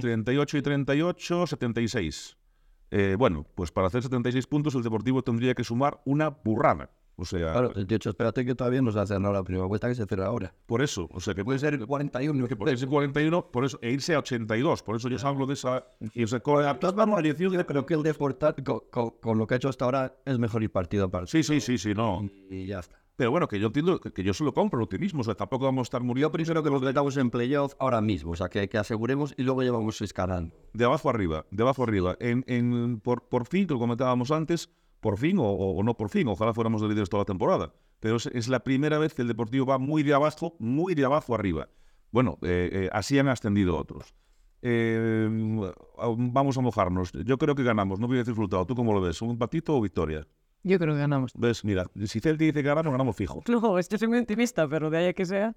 38 0.00 0.56
y 0.56 0.62
38, 0.62 1.46
76. 1.46 2.36
Eh, 2.90 3.16
bueno, 3.18 3.46
pues 3.54 3.70
para 3.70 3.88
hacer 3.88 4.02
76 4.02 4.46
puntos 4.46 4.74
el 4.74 4.82
Deportivo 4.82 5.22
tendría 5.22 5.54
que 5.54 5.64
sumar 5.64 6.00
una 6.04 6.30
burrada. 6.30 6.90
O 7.16 7.24
sea, 7.24 7.52
Claro, 7.52 7.70
38, 7.70 8.10
espérate 8.10 8.44
que 8.46 8.54
todavía 8.54 8.80
no 8.80 8.90
se 8.92 8.98
ha 8.98 9.06
cerrado 9.06 9.32
la 9.34 9.42
primera 9.42 9.66
vuelta 9.66 9.88
que 9.88 9.94
se 9.94 10.06
cierra 10.06 10.26
ahora. 10.26 10.54
por 10.66 10.80
eso, 10.82 11.08
o 11.12 11.20
sea 11.20 11.34
que 11.34 11.44
Puede 11.44 11.58
ser 11.58 11.78
41, 11.84 12.48
que 12.48 12.56
puede 12.56 12.76
ser 12.76 12.88
41, 12.88 13.50
por 13.50 13.64
eso, 13.64 13.78
e 13.82 13.90
irse 13.90 14.14
a 14.14 14.20
82, 14.20 14.82
por 14.82 14.96
eso 14.96 15.08
yo 15.08 15.16
hablo 15.26 15.46
de 15.46 15.54
esa... 15.54 15.84
Y, 16.14 16.24
o 16.24 16.26
sea, 16.26 16.40
con 16.40 16.62
la- 16.62 16.74
vamos 16.94 17.18
a 17.18 17.22
decir 17.22 17.50
que 17.50 17.64
creo 17.66 17.84
que 17.84 17.94
el 17.94 18.02
Deportar, 18.02 18.54
con, 18.64 18.80
con- 18.90 19.10
con 19.20 19.36
lo 19.38 19.46
que 19.46 19.54
ha 19.54 19.56
hecho 19.58 19.68
hasta 19.68 19.84
ahora, 19.84 20.14
es 20.24 20.38
mejor 20.38 20.62
ir 20.62 20.70
partido 20.70 21.10
para 21.10 21.26
Sí, 21.26 21.42
sí, 21.42 21.60
sí, 21.60 21.76
sí, 21.78 21.92
no. 21.94 22.26
Y 22.50 22.66
ya 22.66 22.78
está. 22.80 22.96
Pero 23.16 23.30
bueno, 23.32 23.46
que 23.48 23.60
yo 23.60 23.66
entiendo 23.66 24.00
que, 24.00 24.12
que 24.12 24.22
yo 24.22 24.32
se 24.32 24.42
lo 24.44 24.54
compro 24.54 24.78
el 24.80 24.84
optimismo, 24.84 25.20
o 25.20 25.24
sea, 25.24 25.34
tampoco 25.34 25.66
vamos 25.66 25.80
a 25.80 25.88
estar 25.88 26.02
muriendo 26.02 26.28
Yo 26.28 26.32
primero 26.32 26.62
que 26.62 26.70
nos 26.70 26.80
metamos 26.80 27.18
en 27.18 27.28
playoff 27.30 27.74
ahora 27.78 28.00
mismo, 28.00 28.30
o 28.30 28.36
sea, 28.36 28.48
que, 28.48 28.66
que 28.70 28.78
aseguremos 28.78 29.34
y 29.36 29.42
luego 29.42 29.60
llevamos 29.62 30.00
escalando. 30.00 30.56
de 30.72 30.84
abajo 30.86 31.10
arriba, 31.10 31.44
de 31.50 31.62
abajo 31.62 31.82
arriba. 31.82 32.16
En, 32.18 32.44
en, 32.46 32.98
por, 33.00 33.24
por 33.28 33.46
fin, 33.46 33.66
que 33.66 33.74
lo 33.74 33.78
comentábamos 33.80 34.30
antes, 34.30 34.70
por 35.00 35.16
fin 35.18 35.38
o, 35.38 35.42
o- 35.44 35.76
o 35.78 35.82
no 35.82 35.94
por 35.96 36.08
fin, 36.10 36.28
ojalá 36.28 36.52
fuéramos 36.54 36.80
de 36.82 36.88
líderes 36.88 37.08
toda 37.08 37.22
la 37.22 37.26
temporada. 37.26 37.72
Pero 38.00 38.16
es, 38.16 38.26
es 38.26 38.48
la 38.48 38.60
primera 38.60 38.98
vez 38.98 39.12
que 39.14 39.22
el 39.22 39.28
Deportivo 39.28 39.66
va 39.66 39.78
muy 39.78 40.02
de 40.02 40.14
abajo, 40.14 40.54
muy 40.58 40.94
de 40.94 41.04
abajo 41.04 41.34
arriba. 41.34 41.68
Bueno, 42.12 42.38
eh, 42.42 42.68
eh, 42.72 42.90
así 42.92 43.18
han 43.18 43.28
ascendido 43.28 43.76
otros. 43.76 44.14
Eh, 44.62 45.28
vamos 46.16 46.58
a 46.58 46.60
mojarnos. 46.60 47.12
Yo 47.12 47.38
creo 47.38 47.54
que 47.54 47.62
ganamos, 47.62 47.98
no 48.00 48.06
voy 48.06 48.16
a 48.16 48.20
decir 48.20 48.34
resultado. 48.34 48.66
¿Tú 48.66 48.74
cómo 48.74 48.92
lo 48.92 49.00
ves? 49.00 49.20
¿Un 49.22 49.30
empatito 49.30 49.76
o 49.76 49.80
victoria? 49.80 50.26
Yo 50.62 50.78
creo 50.78 50.94
que 50.94 51.00
ganamos. 51.00 51.32
¿Ves? 51.34 51.64
Mira, 51.64 51.86
si 52.06 52.20
Celti 52.20 52.46
dice 52.46 52.62
que 52.62 52.68
ganamos, 52.68 52.92
ganamos 52.92 53.16
fijo. 53.16 53.42
No, 53.48 53.78
es 53.78 53.88
que 53.88 53.96
soy 53.98 54.08
muy 54.08 54.18
optimista, 54.18 54.68
pero 54.68 54.90
de 54.90 54.98
ahí 54.98 55.06
a 55.06 55.12
que 55.14 55.24
sea. 55.24 55.54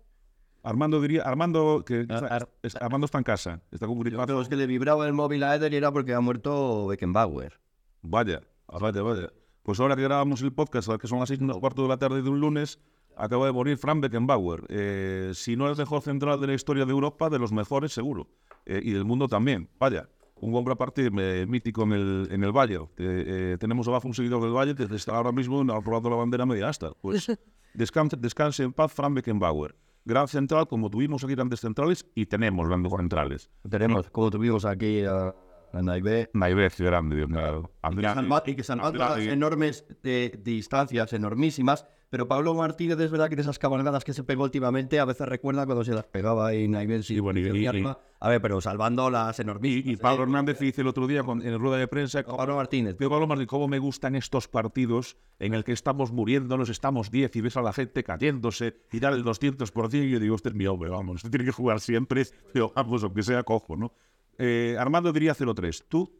Armando 0.63 1.01
diría, 1.01 1.23
Armando, 1.23 1.83
que 1.85 2.05
Ar- 2.07 2.23
está, 2.23 2.27
Ar- 2.27 2.49
es- 2.61 2.75
Armando 2.77 3.05
está 3.05 3.17
en 3.17 3.23
casa, 3.25 3.61
está 3.71 3.85
con 3.85 3.99
gripazo. 3.99 4.25
Pero 4.27 4.41
es 4.41 4.47
que 4.47 4.55
le 4.55 4.65
vibraba 4.67 5.05
el 5.05 5.11
móvil 5.13 5.43
a 5.43 5.55
Eder 5.55 5.73
y 5.73 5.75
era 5.75 5.91
porque 5.91 6.13
ha 6.13 6.21
muerto 6.21 6.87
Beckenbauer. 6.87 7.59
Vaya, 8.01 8.41
vaya, 8.67 9.01
vaya. 9.01 9.29
Pues 9.63 9.79
ahora 9.79 9.95
que 9.95 10.03
grabamos 10.03 10.41
el 10.41 10.53
podcast, 10.53 10.89
que 10.99 11.07
son 11.07 11.19
las 11.19 11.29
seis 11.29 11.39
menos 11.39 11.57
cuarto 11.59 11.83
de 11.83 11.87
la 11.87 11.97
tarde 11.97 12.21
de 12.21 12.29
un 12.29 12.39
lunes, 12.39 12.79
acaba 13.15 13.45
de 13.45 13.51
morir 13.51 13.77
Frank 13.77 14.01
Beckenbauer. 14.01 14.65
Eh, 14.69 15.31
si 15.33 15.55
no 15.55 15.69
el 15.69 15.77
mejor 15.77 16.01
central 16.01 16.39
de 16.41 16.47
la 16.47 16.53
historia 16.53 16.85
de 16.85 16.91
Europa, 16.91 17.29
de 17.29 17.39
los 17.39 17.51
mejores 17.51 17.93
seguro. 17.93 18.27
Eh, 18.65 18.81
y 18.83 18.91
del 18.91 19.05
mundo 19.05 19.27
también. 19.27 19.69
Vaya, 19.79 20.09
un 20.35 20.55
hombre 20.55 20.73
aparte 20.73 21.09
eh, 21.13 21.45
mítico 21.47 21.83
en 21.83 21.93
el, 21.93 22.27
en 22.31 22.43
el 22.43 22.51
Valle. 22.51 22.79
Eh, 22.97 23.57
tenemos 23.59 23.87
abajo 23.87 24.07
un 24.07 24.13
seguidor 24.13 24.41
del 24.41 24.51
Valle 24.51 24.75
que 24.75 24.83
está 24.95 25.15
ahora 25.15 25.31
mismo 25.31 25.63
robando 25.81 26.09
la 26.09 26.15
bandera 26.15 26.45
media 26.45 26.69
asta. 26.69 26.91
Pues 27.01 27.27
descanse, 27.73 28.17
descanse 28.17 28.63
en 28.63 28.73
paz 28.73 28.93
Frank 28.93 29.15
Beckenbauer. 29.15 29.75
Gran 30.05 30.27
central, 30.27 30.67
como 30.67 30.89
tuvimos 30.89 31.23
aquí 31.23 31.33
grandes 31.33 31.61
centrales, 31.61 32.05
y 32.13 32.25
tenemos 32.25 32.67
grandes 32.67 32.91
centrales. 32.91 33.49
Tenemos, 33.69 34.09
como 34.09 34.29
tuvimos 34.29 34.65
aquí 34.65 35.03
a, 35.03 35.33
a 35.73 35.81
Naivé, 35.81 36.29
Naivez, 36.33 36.79
grande, 36.79 37.15
Dios 37.17 37.29
mío. 37.29 37.69
Salva- 37.81 38.43
y 38.45 38.55
que 38.55 38.63
salvando 38.63 38.99
las 38.99 39.11
Andrea- 39.11 39.33
enormes 39.33 39.85
eh, 40.03 40.39
distancias, 40.43 41.11
enormísimas. 41.13 41.85
Pero 42.09 42.27
Pablo 42.27 42.53
Martínez 42.53 42.99
es 42.99 43.09
verdad 43.09 43.27
que 43.27 43.33
en 43.33 43.39
esas 43.39 43.57
cabalgadas 43.57 44.03
que 44.03 44.13
se 44.13 44.23
pegó 44.23 44.43
últimamente 44.43 44.99
a 44.99 45.05
veces 45.05 45.27
recuerda 45.27 45.65
cuando 45.65 45.83
se 45.83 45.93
las 45.95 46.05
pegaba 46.05 46.45
ahí 46.45 46.67
Naivé. 46.67 47.01
sí, 47.01 47.15
Y 47.15 47.19
bueno, 47.19 47.39
y- 47.39 47.57
y- 47.63 47.65
arriba. 47.65 47.97
A 48.19 48.29
ver, 48.29 48.39
pero 48.39 48.61
salvando 48.61 49.09
las 49.09 49.39
enormísimas. 49.39 49.87
Y, 49.87 49.91
y 49.93 49.97
Pablo 49.97 50.21
Hernández 50.23 50.59
dice 50.59 50.81
el 50.81 50.87
otro 50.87 51.07
día 51.07 51.23
con- 51.23 51.41
en 51.41 51.57
rueda 51.59 51.77
de 51.77 51.87
prensa, 51.87 52.21
Pablo 52.23 52.55
Martínez. 52.55 52.97
Digo, 52.99 53.09
Pablo 53.09 53.25
Martín, 53.25 53.47
cómo 53.47 53.67
me 53.67 53.79
gustan 53.79 54.13
estos 54.15 54.47
partidos 54.47 55.17
en 55.39 55.55
el 55.55 55.63
que 55.63 55.71
estamos 55.71 56.11
muriéndonos, 56.11 56.69
estamos 56.69 57.09
10 57.09 57.35
y 57.35 57.41
ves 57.41 57.57
a 57.57 57.63
la 57.63 57.73
gente 57.73 58.03
cayéndose 58.03 58.75
y 58.91 58.99
dar 58.99 59.13
el 59.13 59.23
200%. 59.23 60.03
Y 60.05 60.11
yo 60.11 60.19
digo, 60.19 60.35
este 60.35 60.49
es 60.49 60.55
mi 60.55 60.67
hombre, 60.67 60.91
vamos, 60.91 61.15
este 61.17 61.31
tiene 61.31 61.45
que 61.45 61.51
jugar 61.51 61.79
siempre, 61.79 62.25
pero 62.53 62.71
vamos, 62.75 63.03
aunque 63.03 63.23
sea 63.23 63.41
cojo, 63.41 63.75
¿no? 63.75 63.91
Eh, 64.37 64.75
Armando 64.79 65.11
diría 65.13 65.33
0-3. 65.33 65.85
¿Tú? 65.87 66.11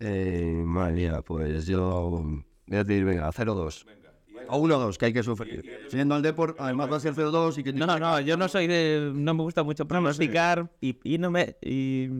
Eh, 0.00 0.62
madre 0.64 0.92
mía, 0.94 1.22
pues 1.24 1.66
yo 1.66 2.22
voy 2.66 2.76
a 2.76 2.84
decir, 2.84 3.04
venga, 3.04 3.30
0-2. 3.30 3.86
O 4.48 4.60
1-2, 4.60 4.96
que 4.98 5.06
hay 5.06 5.12
que 5.12 5.22
sufrir. 5.22 5.64
Siendo 5.88 6.14
al 6.14 6.22
Deport, 6.22 6.60
además 6.60 6.92
va 6.92 6.96
a 6.96 7.00
ser 7.00 7.14
0-2 7.14 7.58
y 7.58 7.64
que... 7.64 7.72
No, 7.72 7.98
no, 7.98 8.20
yo 8.20 8.36
no 8.36 8.48
soy 8.48 8.66
de. 8.66 9.10
No 9.14 9.32
me 9.32 9.42
gusta 9.42 9.62
mucho 9.62 9.86
pronosticar 9.88 10.70
y, 10.80 10.98
y 11.02 11.16
no 11.16 11.30
me. 11.30 11.56
Y 11.62 12.10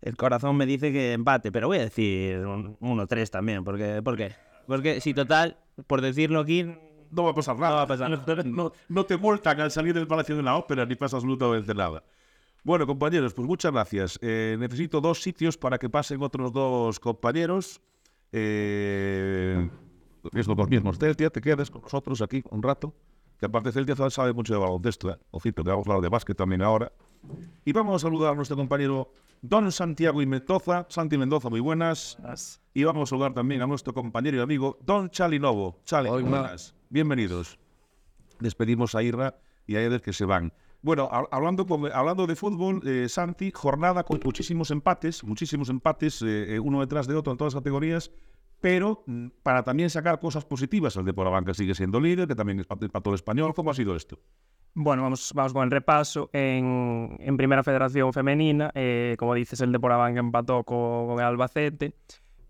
el 0.00 0.16
corazón 0.16 0.56
me 0.56 0.66
dice 0.66 0.92
que 0.92 1.12
empate, 1.12 1.50
pero 1.50 1.68
voy 1.68 1.78
a 1.78 1.82
decir 1.82 2.38
un 2.46 2.78
1-3 2.78 3.30
también. 3.30 3.64
Porque, 3.64 4.00
¿Por 4.02 4.16
qué? 4.16 4.34
Porque 4.66 5.00
si 5.00 5.12
total, 5.12 5.56
por 5.86 6.00
decirlo 6.00 6.40
aquí, 6.40 6.64
No 7.10 7.24
va 7.24 7.30
a 7.30 7.34
pasar 7.34 7.58
nada. 7.58 7.70
No 7.70 7.76
va 7.76 7.82
a 7.82 7.86
pasar 7.86 8.10
nada. 8.10 8.42
No, 8.44 8.72
no 8.88 9.04
te 9.04 9.16
multan 9.16 9.60
al 9.60 9.70
salir 9.70 9.94
del 9.94 10.06
Palacio 10.06 10.36
de 10.36 10.42
la 10.42 10.56
Ópera 10.56 10.86
ni 10.86 10.94
pasa 10.94 11.16
absolutamente 11.16 11.74
nada. 11.74 12.04
Bueno, 12.64 12.86
compañeros, 12.86 13.34
pues 13.34 13.46
muchas 13.46 13.72
gracias. 13.72 14.18
Eh, 14.22 14.56
necesito 14.58 15.00
dos 15.00 15.20
sitios 15.20 15.58
para 15.58 15.78
que 15.78 15.90
pasen 15.90 16.22
otros 16.22 16.52
dos 16.52 17.00
compañeros. 17.00 17.80
Eh, 18.30 19.68
es 20.32 20.46
los 20.46 20.68
mismos. 20.68 20.98
Celtia, 20.98 21.30
te 21.30 21.40
quedas 21.40 21.70
con 21.70 21.82
nosotros 21.82 22.22
aquí 22.22 22.42
un 22.50 22.62
rato. 22.62 22.94
Que 23.38 23.46
aparte 23.46 23.72
Celtia 23.72 23.96
sabe 24.10 24.32
mucho 24.32 24.54
de 24.54 24.60
baloncesto. 24.60 25.10
¿eh? 25.10 25.18
Ojito, 25.32 25.64
que 25.64 25.70
vamos 25.70 25.88
a 25.88 25.90
hablar 25.90 26.02
de 26.02 26.08
básquet 26.08 26.36
también 26.36 26.62
ahora. 26.62 26.92
Y 27.64 27.72
vamos 27.72 27.96
a 27.96 28.06
saludar 28.06 28.32
a 28.32 28.36
nuestro 28.36 28.56
compañero 28.56 29.12
Don 29.40 29.72
Santiago 29.72 30.22
y 30.22 30.26
Mendoza. 30.26 30.86
Santi 30.88 31.18
Mendoza, 31.18 31.50
muy 31.50 31.58
buenas. 31.58 32.16
Y 32.74 32.84
vamos 32.84 33.08
a 33.08 33.10
saludar 33.10 33.34
también 33.34 33.62
a 33.62 33.66
nuestro 33.66 33.92
compañero 33.92 34.36
y 34.36 34.40
amigo 34.40 34.78
Don 34.86 35.10
Chali 35.10 35.40
Novo. 35.40 35.80
Chali, 35.84 36.08
Hola. 36.08 36.28
buenas. 36.28 36.76
Bienvenidos. 36.90 37.58
Despedimos 38.38 38.94
a 38.94 39.02
Irra 39.02 39.36
y 39.66 39.74
a 39.74 39.82
Eder 39.82 40.00
que 40.00 40.12
se 40.12 40.24
van. 40.24 40.52
Bueno, 40.82 41.08
ha- 41.12 41.28
hablando, 41.30 41.64
con- 41.64 41.90
hablando 41.92 42.26
de 42.26 42.34
fútbol, 42.34 42.80
eh, 42.84 43.08
Santi, 43.08 43.52
jornada 43.54 44.02
con 44.02 44.18
muchísimos 44.24 44.70
empates, 44.72 45.22
muchísimos 45.22 45.68
empates, 45.68 46.20
eh, 46.22 46.56
eh, 46.56 46.58
uno 46.60 46.80
detrás 46.80 47.06
de 47.06 47.14
otro 47.14 47.30
en 47.32 47.38
todas 47.38 47.54
las 47.54 47.60
categorías, 47.60 48.10
pero 48.60 49.04
mm, 49.06 49.28
para 49.44 49.62
también 49.62 49.90
sacar 49.90 50.18
cosas 50.18 50.44
positivas, 50.44 50.96
el 50.96 51.04
de 51.04 51.12
Banca 51.12 51.54
sigue 51.54 51.74
siendo 51.74 52.00
líder, 52.00 52.26
que 52.26 52.34
también 52.34 52.58
es 52.60 52.66
para 52.66 53.02
todo 53.02 53.14
español. 53.14 53.54
¿Cómo 53.54 53.70
ha 53.70 53.74
sido 53.74 53.94
esto? 53.94 54.18
Bueno, 54.74 55.02
vamos, 55.02 55.32
vamos 55.34 55.52
con 55.52 55.62
el 55.64 55.70
repaso. 55.70 56.30
En, 56.32 57.16
en 57.20 57.36
Primera 57.36 57.62
Federación 57.62 58.12
Femenina, 58.12 58.72
como 59.18 59.34
dices, 59.34 59.60
el 59.60 59.70
Deportabanca 59.70 60.18
empató 60.18 60.64
con, 60.64 61.06
con 61.08 61.20
Albacete. 61.20 61.94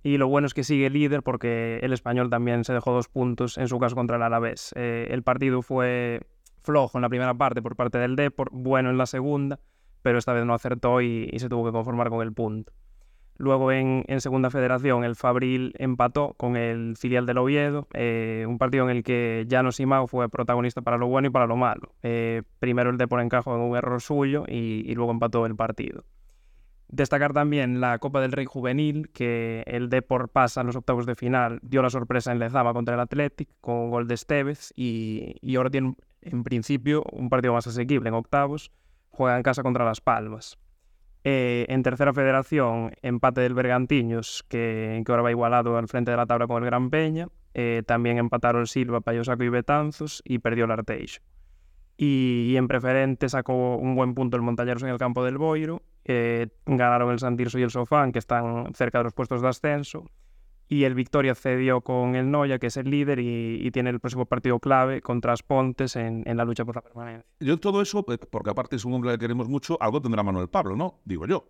Y 0.05 0.17
lo 0.19 0.27
bueno 0.29 0.47
es 0.47 0.55
que 0.55 0.65
sigue 0.65 0.89
líder 0.91 1.23
porque 1.23 1.79
el 1.83 1.93
español 1.93 2.31
también 2.31 2.65
se 2.65 2.73
dejó 2.73 2.93
dos 2.93 3.09
puntos, 3.09 3.59
en 3.59 3.69
su 3.69 3.79
caso 3.79 3.95
contra 3.97 4.17
el 4.17 4.23
Alavés. 4.23 4.73
El 4.77 5.23
partido 5.23 5.63
fue 5.63 6.21
flojo 6.63 6.99
en 6.99 7.03
la 7.03 7.09
primera 7.09 7.35
parte 7.35 7.63
por 7.63 7.77
parte 7.77 7.99
del 7.99 8.17
Deport, 8.17 8.53
bueno 8.53 8.91
en 8.91 8.99
la 8.99 9.07
segunda, 9.07 9.61
pero 10.03 10.19
esta 10.19 10.33
vez 10.33 10.45
no 10.45 10.55
acertó 10.55 11.01
y, 11.01 11.31
se 11.39 11.49
tuvo 11.49 11.65
que 11.65 11.73
conformar 11.73 12.11
con 12.11 12.23
el 12.23 12.33
punto. 12.33 12.73
Luego 13.39 13.73
en, 13.73 14.05
Segunda 14.21 14.51
Federación 14.51 15.05
el 15.05 15.17
Fabril 15.17 15.75
empató 15.79 16.35
con 16.35 16.57
el 16.57 16.97
filial 16.97 17.27
del 17.27 17.39
Oviedo, 17.39 17.89
eh, 17.93 18.45
un 18.47 18.59
partido 18.59 18.85
en 18.85 18.97
el 18.97 19.03
que 19.03 19.47
Llano 19.49 19.73
Simao 19.73 20.07
fue 20.07 20.29
protagonista 20.29 20.83
para 20.83 20.99
lo 20.99 21.09
bueno 21.09 21.29
y 21.29 21.31
para 21.31 21.47
lo 21.47 21.57
malo. 21.57 21.95
Eh, 22.03 22.43
primero 22.61 22.91
el 22.91 22.99
Depor 22.99 23.21
encajó 23.21 23.55
en 23.57 23.63
un 23.63 23.77
error 23.77 24.01
suyo 24.01 24.45
y 24.47 24.95
luego 24.95 25.11
empató 25.11 25.47
el 25.47 25.57
partido. 25.57 26.05
Destacar 26.93 27.33
también 27.33 27.81
la 27.81 27.99
Copa 27.99 28.21
del 28.21 28.33
Rey 28.33 28.45
Juvenil, 28.45 29.09
que 29.15 29.65
el 29.67 29.89
Depor 29.89 30.29
pasa 30.29 30.61
a 30.61 30.65
los 30.65 30.77
octavos 30.77 31.07
de 31.07 31.15
final, 31.15 31.59
dio 31.63 31.81
la 31.81 31.89
sorpresa 31.89 32.33
en 32.33 32.39
Lezama 32.39 32.75
contra 32.75 32.95
el 32.95 33.01
Athletic 33.01 33.49
con 33.63 33.91
gol 33.91 34.07
de 34.07 34.13
Esteves 34.13 34.75
y, 34.77 35.37
y 35.41 35.57
ahora 35.57 35.71
tiene 35.71 35.95
en 36.21 36.45
principio 36.45 37.03
un 37.11 37.31
partido 37.31 37.55
más 37.55 37.67
asequible 37.67 38.11
en 38.11 38.15
octavos, 38.15 38.71
juega 39.09 39.39
en 39.39 39.43
casa 39.43 39.63
contra 39.63 39.87
Las 39.87 40.03
Palmas. 40.03 40.59
Eh, 41.25 41.65
en 41.71 41.83
tercera 41.83 42.13
federación, 42.13 42.93
empate 43.01 43.41
del 43.41 43.55
Bergantiños, 43.55 44.45
que, 44.51 45.03
que 45.07 45.13
ahora 45.13 45.23
va 45.23 45.31
igualado 45.31 45.79
al 45.79 45.89
frente 45.89 46.11
de 46.11 46.19
la 46.19 46.27
tabla 46.27 46.47
con 46.47 46.63
el 46.63 46.67
Gran 46.67 46.91
Peña. 46.91 47.29
Eh, 47.55 47.83
también 47.87 48.19
empataron 48.19 48.67
Silva, 48.67 49.01
Payosaco 49.01 49.45
y 49.45 49.49
Betanzos 49.49 50.21
y 50.27 50.41
perdió 50.41 50.67
el 50.67 50.73
Arteixo. 50.73 51.23
Y, 51.97 52.51
y 52.51 52.57
en 52.59 52.69
preferente 52.69 53.31
sacó 53.31 53.77
un 53.77 53.95
buen 53.95 54.13
punto 54.15 54.37
el 54.37 54.43
Montañeros 54.43 54.83
en 54.83 54.91
el 54.91 54.99
campo 54.99 55.25
del 55.25 55.39
Boiro. 55.39 55.81
Eh, 56.05 56.49
ganaron 56.67 57.11
el 57.13 57.19
Santirso 57.19 57.59
y 57.59 57.63
el 57.63 57.71
Sofán, 57.71 58.13
que 58.13 58.19
están 58.19 58.73
cerca 58.75 58.99
de 58.99 59.05
los 59.05 59.13
puestos 59.13 59.43
de 59.43 59.49
ascenso. 59.49 60.11
Y 60.69 60.85
el 60.85 60.95
Victoria 60.95 61.35
cedió 61.35 61.83
con 61.83 62.15
el 62.17 62.31
Noya, 62.31 62.59
que 62.59 62.69
es 62.69 62.77
el 62.79 62.89
líder, 62.91 63.19
y, 63.19 63.59
y 63.61 63.71
tiene 63.73 63.91
el 63.91 64.01
próximo 64.01 64.25
partido 64.25 64.59
clave 64.59 65.03
contra 65.03 65.35
Aspontes 65.35 65.97
en, 65.97 66.23
en 66.27 66.37
la 66.37 66.45
lucha 66.47 66.65
por 66.65 66.77
la 66.77 66.81
permanencia. 66.83 67.27
Yo 67.41 67.59
todo 67.59 67.83
eso, 67.83 68.05
eh, 68.09 68.17
porque 68.19 68.51
aparte 68.51 68.77
es 68.77 68.85
un 68.85 68.95
hombre 68.95 69.13
que 69.13 69.19
queremos 69.19 69.49
mucho, 69.49 69.77
algo 69.83 70.01
tendrá 70.01 70.23
Manuel 70.23 70.49
Pablo, 70.49 70.75
¿no? 70.75 71.01
Digo 71.05 71.27
yo. 71.27 71.47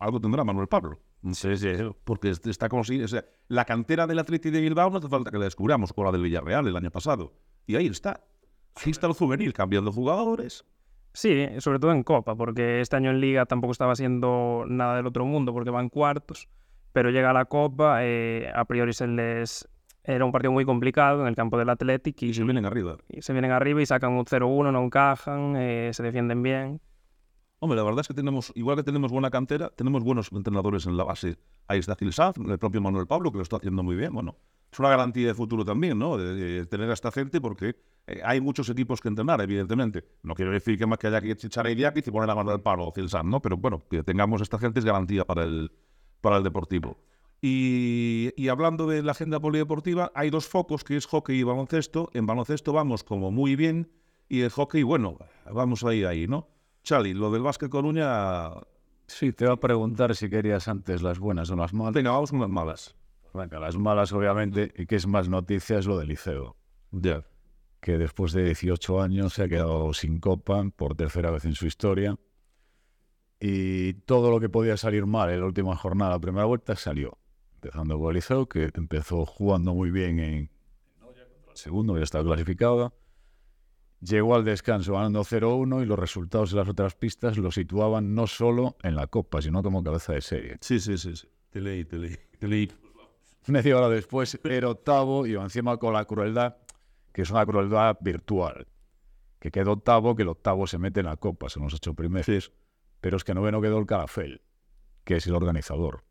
Algo 0.00 0.20
tendrá 0.20 0.42
Manuel 0.42 0.66
Pablo. 0.66 0.98
Sí, 1.32 1.56
sí. 1.56 1.68
Porque 2.02 2.30
est- 2.30 2.46
está 2.48 2.68
como 2.68 2.82
si... 2.82 3.00
O 3.00 3.06
sea, 3.06 3.24
la 3.46 3.64
cantera 3.64 4.08
del 4.08 4.18
Atleti 4.18 4.50
de 4.50 4.60
Bilbao 4.60 4.90
no 4.90 4.98
hace 4.98 5.08
falta 5.08 5.30
que 5.30 5.38
la 5.38 5.44
descubramos 5.44 5.92
con 5.92 6.04
la 6.04 6.10
del 6.12 6.22
Villarreal 6.22 6.66
el 6.66 6.76
año 6.76 6.90
pasado. 6.90 7.32
Y 7.66 7.76
ahí 7.76 7.86
está. 7.86 8.24
Ahí 8.74 8.90
está 8.90 9.06
el 9.06 9.12
juvenil 9.12 9.52
cambiando 9.52 9.92
jugadores. 9.92 10.64
Sí, 11.14 11.46
sobre 11.58 11.78
todo 11.78 11.92
en 11.92 12.02
Copa, 12.02 12.34
porque 12.34 12.80
este 12.80 12.96
año 12.96 13.10
en 13.10 13.20
Liga 13.20 13.46
tampoco 13.46 13.70
estaba 13.70 13.94
siendo 13.94 14.64
nada 14.66 14.96
del 14.96 15.06
otro 15.06 15.24
mundo, 15.24 15.52
porque 15.52 15.70
van 15.70 15.88
cuartos, 15.88 16.48
pero 16.92 17.10
llega 17.10 17.30
a 17.30 17.32
la 17.32 17.44
Copa, 17.44 17.98
eh, 18.02 18.50
a 18.52 18.64
priori 18.64 18.92
se 18.92 19.06
les... 19.06 19.68
Era 20.02 20.24
un 20.24 20.32
partido 20.32 20.52
muy 20.52 20.66
complicado 20.66 21.22
en 21.22 21.28
el 21.28 21.36
campo 21.36 21.56
del 21.56 21.70
Athletic 21.70 22.20
y, 22.20 22.26
Y 22.26 22.34
se 22.34 22.42
vienen 22.42 22.66
arriba. 22.66 22.96
y 23.08 23.22
se 23.22 23.32
vienen 23.32 23.52
arriba 23.52 23.80
y 23.80 23.86
sacan 23.86 24.12
un 24.12 24.26
0-1, 24.26 24.70
no 24.70 24.84
encajan, 24.84 25.54
eh, 25.56 25.90
se 25.94 26.02
defienden 26.02 26.42
bien. 26.42 26.80
Hombre, 27.64 27.78
la 27.78 27.82
verdad 27.82 28.02
es 28.02 28.08
que 28.08 28.12
tenemos, 28.12 28.52
igual 28.56 28.76
que 28.76 28.82
tenemos 28.82 29.10
buena 29.10 29.30
cantera, 29.30 29.70
tenemos 29.70 30.04
buenos 30.04 30.30
entrenadores 30.32 30.84
en 30.84 30.98
la 30.98 31.04
base. 31.04 31.38
Ahí 31.66 31.78
está 31.78 31.96
Gil 31.96 32.10
el 32.46 32.58
propio 32.58 32.82
Manuel 32.82 33.06
Pablo, 33.06 33.32
que 33.32 33.38
lo 33.38 33.42
está 33.42 33.56
haciendo 33.56 33.82
muy 33.82 33.96
bien. 33.96 34.12
Bueno, 34.12 34.36
es 34.70 34.78
una 34.78 34.90
garantía 34.90 35.28
de 35.28 35.34
futuro 35.34 35.64
también, 35.64 35.98
¿no? 35.98 36.18
De, 36.18 36.66
tener 36.66 36.90
a 36.90 36.92
esta 36.92 37.10
gente, 37.10 37.40
porque 37.40 37.74
eh, 38.06 38.20
hay 38.22 38.42
muchos 38.42 38.68
equipos 38.68 39.00
que 39.00 39.08
entrenar, 39.08 39.40
evidentemente. 39.40 40.04
No 40.22 40.34
quiero 40.34 40.50
decir 40.50 40.76
que 40.76 40.84
más 40.84 40.98
que 40.98 41.06
haya 41.06 41.22
que 41.22 41.30
echar 41.30 41.66
a 41.66 41.70
Idiáquiz 41.70 42.06
y 42.06 42.10
poner 42.10 42.28
a 42.28 42.34
Manuel 42.34 42.60
Pablo 42.60 42.84
o 42.84 42.92
Gil 42.92 43.08
¿no? 43.24 43.40
Pero 43.40 43.56
bueno, 43.56 43.82
que 43.88 44.02
tengamos 44.02 44.42
esta 44.42 44.58
gente 44.58 44.80
es 44.80 44.84
garantía 44.84 45.24
para 45.24 45.44
el, 45.44 45.72
para 46.20 46.36
el 46.36 46.42
deportivo. 46.42 46.98
Y, 47.40 48.46
hablando 48.50 48.86
de 48.86 49.02
la 49.02 49.12
agenda 49.12 49.40
polideportiva, 49.40 50.12
hay 50.14 50.28
dos 50.28 50.46
focos, 50.46 50.84
que 50.84 50.98
es 50.98 51.06
hockey 51.06 51.38
y 51.38 51.42
baloncesto. 51.44 52.10
En 52.12 52.26
baloncesto 52.26 52.74
vamos 52.74 53.04
como 53.04 53.30
muy 53.30 53.56
bien, 53.56 53.90
y 54.28 54.42
el 54.42 54.50
hockey, 54.50 54.82
bueno, 54.82 55.16
vamos 55.50 55.82
ahí, 55.82 56.04
ahí, 56.04 56.26
¿no? 56.26 56.53
Chali, 56.84 57.14
lo 57.14 57.30
del 57.30 57.42
básquet 57.42 57.70
Coruña, 57.70 58.50
Sí, 59.06 59.32
te 59.32 59.44
iba 59.44 59.54
a 59.54 59.60
preguntar 59.60 60.14
si 60.14 60.30
querías 60.30 60.68
antes 60.68 61.02
las 61.02 61.18
buenas 61.18 61.50
o 61.50 61.56
las 61.56 61.72
malas. 61.72 61.94
venga, 61.94 62.10
vamos 62.10 62.30
con 62.30 62.40
las 62.40 62.50
malas. 62.50 62.94
Venga, 63.32 63.58
las 63.58 63.76
malas, 63.76 64.12
obviamente, 64.12 64.72
y 64.76 64.86
que 64.86 64.96
es 64.96 65.06
más 65.06 65.28
noticia, 65.28 65.78
es 65.78 65.86
lo 65.86 65.98
del 65.98 66.08
liceo. 66.08 66.56
Ya. 66.90 67.24
que 67.80 67.98
después 67.98 68.32
de 68.32 68.44
18 68.44 69.02
años 69.02 69.34
se 69.34 69.42
ha 69.42 69.48
quedado 69.48 69.92
sin 69.92 70.18
copa 70.18 70.64
por 70.74 70.94
tercera 70.94 71.30
vez 71.30 71.44
en 71.44 71.54
su 71.54 71.66
historia. 71.66 72.16
Y 73.40 73.92
todo 74.06 74.30
lo 74.30 74.40
que 74.40 74.48
podía 74.48 74.78
salir 74.78 75.04
mal 75.04 75.30
en 75.30 75.40
la 75.40 75.46
última 75.46 75.76
jornada, 75.76 76.12
la 76.12 76.18
primera 76.18 76.46
vuelta, 76.46 76.76
salió. 76.76 77.18
Empezando 77.56 77.98
con 77.98 78.08
el 78.08 78.14
Liceo, 78.14 78.46
que 78.46 78.70
empezó 78.74 79.26
jugando 79.26 79.74
muy 79.74 79.90
bien 79.90 80.18
en 80.18 80.50
el 81.50 81.56
segundo, 81.56 81.98
ya 81.98 82.04
estaba 82.04 82.24
clasificado. 82.24 82.94
Llegó 84.04 84.34
al 84.34 84.44
descanso 84.44 84.92
ganando 84.94 85.22
0-1 85.24 85.82
y 85.82 85.86
los 85.86 85.98
resultados 85.98 86.50
de 86.50 86.56
las 86.58 86.68
otras 86.68 86.94
pistas 86.94 87.38
lo 87.38 87.50
situaban 87.50 88.14
no 88.14 88.26
solo 88.26 88.76
en 88.82 88.96
la 88.96 89.06
copa, 89.06 89.40
sino 89.40 89.62
como 89.62 89.82
cabeza 89.82 90.12
de 90.12 90.20
serie. 90.20 90.56
Sí, 90.60 90.78
sí, 90.78 90.98
sí, 90.98 91.16
sí. 91.16 91.26
Te 91.50 91.60
leí, 91.60 91.84
te 91.84 91.96
leí, 91.98 92.16
te 92.38 92.46
leí. 92.48 92.70
Media 93.46 93.76
hora 93.78 93.88
después 93.88 94.38
era 94.44 94.68
octavo 94.68 95.26
y 95.26 95.34
encima 95.34 95.76
con 95.78 95.94
la 95.94 96.04
crueldad, 96.04 96.56
que 97.12 97.22
es 97.22 97.30
una 97.30 97.46
crueldad 97.46 97.96
virtual. 98.00 98.66
Que 99.38 99.50
quedó 99.50 99.72
octavo, 99.72 100.14
que 100.14 100.22
el 100.22 100.28
octavo 100.28 100.66
se 100.66 100.78
mete 100.78 101.00
en 101.00 101.06
la 101.06 101.16
copa, 101.16 101.48
son 101.48 101.62
los 101.64 101.74
ocho 101.74 101.94
primeros. 101.94 102.52
Pero 103.00 103.16
es 103.16 103.24
que 103.24 103.32
noveno 103.34 103.60
quedó 103.60 103.78
el 103.78 103.86
Carafel, 103.86 104.42
que 105.04 105.16
es 105.16 105.26
el 105.26 105.34
organizador. 105.34 106.04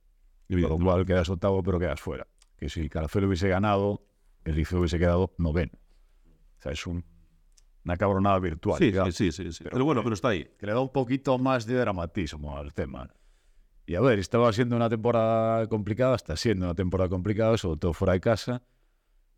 Por 0.48 0.60
lo 0.60 0.78
cual 0.80 1.06
quedas 1.06 1.30
octavo, 1.30 1.62
pero 1.64 1.80
quedas 1.80 2.00
fuera. 2.02 2.28
Que 2.58 2.70
si 2.70 2.82
el 2.82 2.90
Carafel 2.90 3.26
hubiese 3.26 3.50
ganado, 3.50 4.06
el 4.46 4.56
Liceo 4.56 4.80
hubiese 4.80 5.00
quedado 5.00 5.34
noveno. 5.38 5.74
O 6.60 6.62
sea, 6.62 6.72
es 6.72 6.86
un- 6.88 7.04
una 7.86 7.98
cabronada 7.98 8.40
virtual. 8.40 8.78
Sí, 8.80 8.86
digamos, 8.86 9.16
sí, 9.16 9.32
sí, 9.32 9.52
sí. 9.52 9.64
Pero 9.64 9.74
Pero 9.74 9.86
bueno, 9.86 10.02
que- 10.02 10.06
pero 10.06 10.14
está 10.14 10.30
ahí. 10.30 10.48
que 10.58 10.66
le 10.66 10.72
da 10.74 10.80
un 10.80 10.92
poquito 10.92 11.38
más 11.38 11.66
de 11.66 11.76
dramatismo 11.76 12.58
al 12.58 12.74
tema. 12.74 13.10
Y 13.86 13.96
a 13.96 14.02
ver, 14.02 14.20
estaba 14.20 14.52
siendo 14.54 14.76
una 14.78 14.90
temporada 14.90 15.68
complicada, 15.68 16.16
está 16.16 16.38
siendo 16.38 16.66
una 16.66 16.76
temporada 16.76 17.10
complicada, 17.10 17.58
sobre 17.58 17.80
todo 17.80 17.94
fuera 17.94 18.14
de 18.14 18.22
casa. 18.22 18.62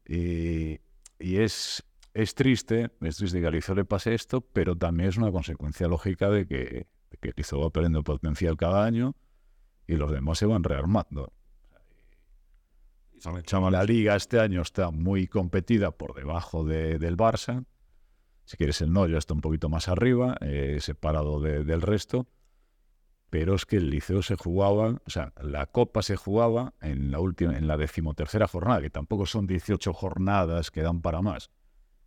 Y, 0.07 0.79
y 1.17 1.37
es, 1.37 1.83
es 2.13 2.35
triste, 2.35 2.91
es 3.01 3.17
triste 3.17 3.41
que 3.41 3.47
a 3.47 3.51
Liceo 3.51 3.73
le 3.73 3.85
pase 3.85 4.13
esto, 4.13 4.41
pero 4.41 4.75
también 4.77 5.09
es 5.09 5.17
una 5.17 5.31
consecuencia 5.31 5.87
lógica 5.87 6.29
de 6.29 6.45
que, 6.45 6.85
de 7.09 7.17
que 7.19 7.31
Liceo 7.35 7.59
va 7.61 7.71
perdiendo 7.71 8.03
potencial 8.03 8.55
cada 8.55 8.85
año 8.85 9.15
y 9.87 9.95
los 9.95 10.11
demás 10.11 10.37
se 10.37 10.45
van 10.45 10.63
rearmando. 10.63 11.33
La 13.71 13.83
liga 13.83 14.15
este 14.15 14.39
año 14.39 14.61
está 14.61 14.91
muy 14.91 15.27
competida 15.27 15.89
por 15.91 16.13
debajo 16.13 16.63
de- 16.63 16.99
del 16.99 17.17
Barça. 17.17 17.65
Si 18.45 18.57
quieres, 18.57 18.79
el 18.81 18.93
Noya 18.93 19.17
está 19.17 19.33
un 19.33 19.41
poquito 19.41 19.69
más 19.69 19.87
arriba, 19.87 20.37
eh, 20.41 20.77
separado 20.79 21.39
de- 21.41 21.63
del 21.63 21.81
resto. 21.81 22.27
Pero 23.31 23.55
es 23.55 23.65
que 23.65 23.77
el 23.77 23.89
liceo 23.89 24.21
se 24.21 24.35
jugaba, 24.35 25.01
o 25.05 25.09
sea, 25.09 25.33
la 25.41 25.65
copa 25.65 26.01
se 26.03 26.15
jugaba 26.15 26.73
en 26.79 27.11
la 27.11 27.19
última, 27.19 27.57
en 27.57 27.67
la 27.67 27.75
decimotercera 27.75 28.47
jornada, 28.47 28.81
que 28.81 28.89
tampoco 28.91 29.25
son 29.25 29.47
18 29.47 29.93
jornadas 29.93 30.71
que 30.71 30.83
dan 30.83 31.01
para 31.01 31.21
más. 31.21 31.49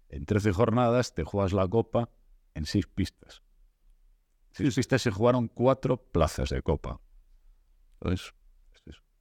En 0.09 0.25
13 0.25 0.53
jornadas 0.53 1.15
te 1.15 1.25
juegas 1.25 1.53
la 1.53 1.67
copa 1.69 2.09
en 2.55 2.65
seis 2.67 2.87
pistas. 2.87 3.43
Seis 4.53 4.75
pistas 4.75 5.03
se 5.03 5.11
jugaron 5.11 5.49
cuatro 5.49 5.97
plazas 5.99 6.49
de 6.51 6.63
copa. 6.63 7.01
Entonces. 8.01 8.33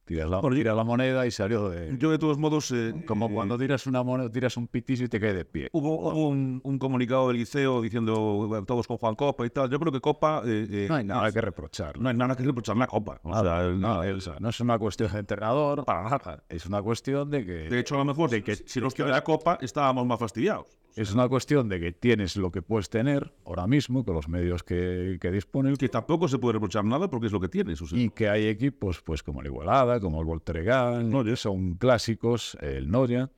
Tiras 0.08 0.28
la, 0.28 0.40
tiras 0.40 0.74
la 0.76 0.82
moneda 0.84 1.26
y 1.26 1.30
salió 1.30 1.68
de. 1.68 1.96
Yo, 1.98 2.10
de 2.10 2.18
todos 2.18 2.38
modos, 2.38 2.70
eh, 2.72 2.94
Como 3.06 3.26
eh, 3.26 3.30
cuando 3.32 3.56
tiras 3.58 3.86
una 3.86 4.02
moneda, 4.02 4.30
tiras 4.30 4.56
un 4.56 4.66
pitis 4.66 5.02
y 5.02 5.08
te 5.08 5.20
cae 5.20 5.34
de 5.34 5.44
pie. 5.44 5.68
Hubo, 5.72 6.08
un, 6.28 6.60
un 6.64 6.78
comunicado 6.78 7.28
del 7.28 7.36
liceo 7.36 7.80
diciendo 7.82 8.64
todos 8.66 8.86
con 8.88 8.96
Juan 8.98 9.14
Copa 9.14 9.46
y 9.46 9.50
tal. 9.50 9.70
Yo 9.70 9.78
creo 9.78 9.92
que 9.92 10.00
Copa. 10.00 10.42
eh, 10.44 10.66
eh, 10.70 10.86
No 10.88 10.96
hay 10.96 11.04
nada 11.04 11.28
es- 11.28 11.34
que 11.34 11.40
reprochar. 11.40 11.98
no 12.00 12.08
hay 12.08 12.16
nada 12.16 12.34
que 12.34 12.42
reprochar 12.42 12.80
a 12.82 12.86
Copa. 12.86 13.20
O 13.22 13.40
sea, 13.42 13.60
el- 13.62 13.78
No, 13.80 14.00
o 14.00 14.20
sea, 14.20 14.36
no 14.40 14.48
es 14.48 14.58
una 14.60 14.78
cuestión 14.78 15.12
de 15.12 15.18
entrenador, 15.20 15.84
para 15.84 16.02
nada. 16.04 16.42
es 16.48 16.64
una 16.66 16.80
cuestión 16.82 17.30
de 17.30 17.44
que 17.44 17.52
De 17.68 17.78
hecho, 17.78 17.94
a 17.94 17.98
lo 17.98 18.04
mejor, 18.06 18.30
de 18.30 18.42
que- 18.42 18.56
si 18.56 18.80
nos 18.80 18.94
queda 18.94 19.08
la 19.08 19.22
Copa, 19.22 19.58
estábamos 19.60 20.06
más 20.06 20.18
fastidiados. 20.18 20.77
Es 20.98 21.14
una 21.14 21.28
cuestión 21.28 21.68
de 21.68 21.78
que 21.78 21.92
tienes 21.92 22.36
lo 22.36 22.50
que 22.50 22.60
puedes 22.60 22.90
tener 22.90 23.32
ahora 23.46 23.66
mismo 23.68 24.04
con 24.04 24.14
los 24.14 24.28
medios 24.28 24.64
que, 24.64 25.18
que 25.20 25.30
disponen 25.30 25.76
Que 25.76 25.88
tampoco 25.88 26.26
se 26.26 26.38
puede 26.38 26.54
reprochar 26.54 26.84
nada 26.84 27.08
porque 27.08 27.26
es 27.26 27.32
lo 27.32 27.40
que 27.40 27.48
tienes. 27.48 27.80
O 27.80 27.86
sea, 27.86 27.98
y 27.98 28.10
que 28.10 28.28
hay 28.28 28.46
equipos 28.48 29.00
pues 29.02 29.22
como 29.22 29.40
el 29.40 29.46
Igualada, 29.46 30.00
como 30.00 30.20
el 30.20 30.26
Voltregán, 30.26 31.10
Noria. 31.10 31.36
son 31.36 31.74
clásicos, 31.74 32.58
el 32.60 32.90
Noria, 32.90 33.30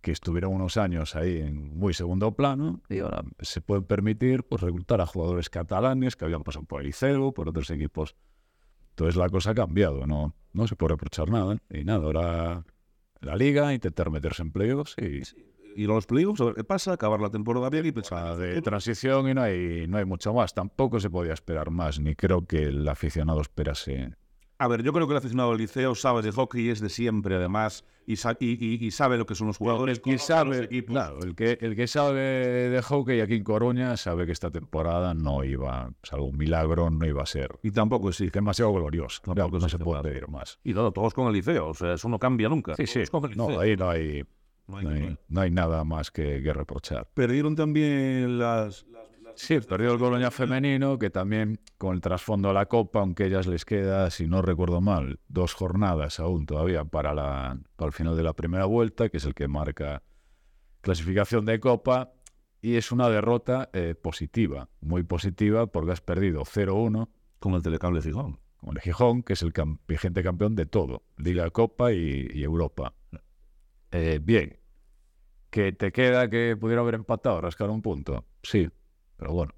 que 0.00 0.10
estuvieron 0.10 0.54
unos 0.54 0.78
años 0.78 1.16
ahí 1.16 1.38
en 1.38 1.78
muy 1.78 1.92
segundo 1.92 2.34
plano 2.34 2.80
y 2.88 3.00
ahora 3.00 3.22
se 3.40 3.60
pueden 3.60 3.84
permitir 3.84 4.44
pues 4.44 4.62
reclutar 4.62 5.02
a 5.02 5.06
jugadores 5.06 5.50
catalanes 5.50 6.16
que 6.16 6.24
habían 6.24 6.44
pasado 6.44 6.64
por 6.64 6.80
el 6.80 6.86
Liceo, 6.86 7.32
por 7.32 7.48
otros 7.48 7.70
equipos. 7.70 8.16
Entonces 8.90 9.16
la 9.16 9.28
cosa 9.28 9.50
ha 9.50 9.54
cambiado, 9.54 10.06
no, 10.06 10.34
no 10.54 10.66
se 10.66 10.76
puede 10.76 10.94
reprochar 10.94 11.28
nada. 11.28 11.58
Y 11.68 11.84
nada, 11.84 12.06
ahora 12.06 12.64
la 13.20 13.36
liga, 13.36 13.74
intentar 13.74 14.10
meterse 14.10 14.42
en 14.42 14.52
playoffs 14.52 14.96
y 14.98 15.22
ir 15.76 15.90
a 15.90 15.94
los 15.94 16.06
playoffs, 16.06 16.40
a 16.40 16.44
ver 16.46 16.54
qué 16.54 16.64
pasa, 16.64 16.92
acabar 16.92 17.20
la 17.20 17.30
temporada 17.30 17.70
bien 17.70 17.86
y 17.86 17.92
pensar. 17.92 18.36
de 18.36 18.60
transición 18.62 19.28
y 19.28 19.34
no 19.34 19.42
hay, 19.42 19.86
no 19.88 19.98
hay 19.98 20.04
mucho 20.04 20.32
más. 20.34 20.54
Tampoco 20.54 20.98
se 21.00 21.10
podía 21.10 21.32
esperar 21.34 21.70
más, 21.70 22.00
ni 22.00 22.14
creo 22.14 22.44
que 22.46 22.64
el 22.64 22.88
aficionado 22.88 23.40
esperase. 23.40 24.12
A 24.58 24.68
ver, 24.68 24.82
yo 24.82 24.90
creo 24.94 25.06
que 25.06 25.12
el 25.12 25.18
aficionado 25.18 25.50
del 25.50 25.58
liceo 25.58 25.94
sabe 25.94 26.22
de 26.22 26.32
hockey, 26.32 26.70
es 26.70 26.80
de 26.80 26.88
siempre, 26.88 27.34
además, 27.34 27.84
y, 28.06 28.16
sa- 28.16 28.38
y, 28.40 28.52
y- 28.52 28.86
y 28.86 28.90
sabe 28.90 29.18
lo 29.18 29.26
que 29.26 29.34
son 29.34 29.48
los 29.48 29.58
jugadores. 29.58 30.00
Los 30.02 30.22
sabe, 30.22 30.66
claro, 30.86 31.18
el 31.22 31.34
que, 31.34 31.58
el 31.60 31.76
que 31.76 31.86
sabe 31.86 32.20
de 32.70 32.80
hockey 32.80 33.20
aquí 33.20 33.34
en 33.34 33.44
Coruña 33.44 33.98
sabe 33.98 34.24
que 34.24 34.32
esta 34.32 34.50
temporada 34.50 35.12
no 35.12 35.44
iba, 35.44 35.92
salvo 36.02 36.24
un 36.24 36.38
milagro, 36.38 36.88
no 36.88 37.04
iba 37.06 37.22
a 37.22 37.26
ser 37.26 37.50
Y 37.62 37.70
tampoco 37.70 38.12
sí. 38.12 38.30
demasiado 38.30 38.72
gloriosa. 38.72 39.20
Tampoco 39.22 39.34
Claro, 39.50 39.60
no 39.62 39.68
se 39.68 39.78
puede 39.78 40.02
pedir 40.02 40.26
más. 40.28 40.58
Y 40.64 40.72
todo, 40.72 40.90
todos 40.90 41.12
con 41.12 41.26
el 41.26 41.34
liceo, 41.34 41.68
o 41.68 41.74
sea, 41.74 41.92
eso 41.92 42.08
no 42.08 42.18
cambia 42.18 42.48
nunca. 42.48 42.76
Sí, 42.76 42.86
sí, 42.86 43.04
con 43.10 43.30
el 43.30 43.36
no, 43.36 43.48
liceo. 43.48 43.60
ahí 43.60 43.76
no 43.76 43.90
hay, 43.90 44.24
No 44.68 44.78
hay 44.78 44.84
no 44.84 44.90
que- 44.90 44.96
hay, 44.96 45.18
no 45.28 45.40
hay 45.42 45.50
nada 45.50 45.84
más 45.84 46.10
que, 46.10 46.42
que 46.42 46.52
reprochar. 46.52 47.08
Perdieron 47.14 47.54
también 47.56 48.38
las. 48.38 48.84
Sí, 49.34 49.60
perdió 49.60 49.92
el 49.92 49.98
Colonia 49.98 50.30
femenino, 50.30 50.98
que 50.98 51.10
también 51.10 51.60
con 51.76 51.94
el 51.94 52.00
trasfondo 52.00 52.48
de 52.48 52.54
la 52.54 52.66
Copa, 52.66 53.00
aunque 53.00 53.24
a 53.24 53.26
ellas 53.26 53.46
les 53.46 53.66
queda, 53.66 54.08
si 54.10 54.26
no 54.26 54.40
recuerdo 54.40 54.80
mal, 54.80 55.20
dos 55.28 55.52
jornadas 55.52 56.20
aún 56.20 56.46
todavía 56.46 56.86
para, 56.86 57.12
la, 57.12 57.58
para 57.76 57.86
el 57.88 57.92
final 57.92 58.16
de 58.16 58.22
la 58.22 58.32
primera 58.32 58.64
vuelta, 58.64 59.10
que 59.10 59.18
es 59.18 59.24
el 59.26 59.34
que 59.34 59.46
marca 59.46 60.02
clasificación 60.80 61.44
de 61.44 61.60
Copa, 61.60 62.12
y 62.62 62.76
es 62.76 62.90
una 62.92 63.08
derrota 63.10 63.68
eh, 63.72 63.94
positiva, 63.94 64.68
muy 64.80 65.02
positiva, 65.02 65.66
porque 65.66 65.92
has 65.92 66.00
perdido 66.00 66.42
0-1 66.44 67.08
Con 67.38 67.52
el 67.54 67.62
telecable 67.62 68.00
Gijón. 68.02 68.38
con 68.56 68.76
el 68.76 68.80
Gijón, 68.82 69.22
que 69.22 69.34
es 69.34 69.42
el 69.42 69.52
cam- 69.52 69.78
vigente 69.86 70.22
campeón 70.22 70.54
de 70.56 70.64
todo, 70.66 71.02
Liga, 71.18 71.50
Copa 71.50 71.92
y, 71.92 72.26
y 72.32 72.42
Europa. 72.42 72.94
Eh, 73.92 74.20
bien, 74.22 74.58
que 75.50 75.72
te 75.72 75.92
queda 75.92 76.28
que 76.28 76.56
pudiera 76.56 76.82
haber 76.82 76.96
empatado, 76.96 77.40
rascar 77.40 77.70
un 77.70 77.82
punto, 77.82 78.26
sí, 78.42 78.68
pero 79.16 79.32
bueno, 79.32 79.54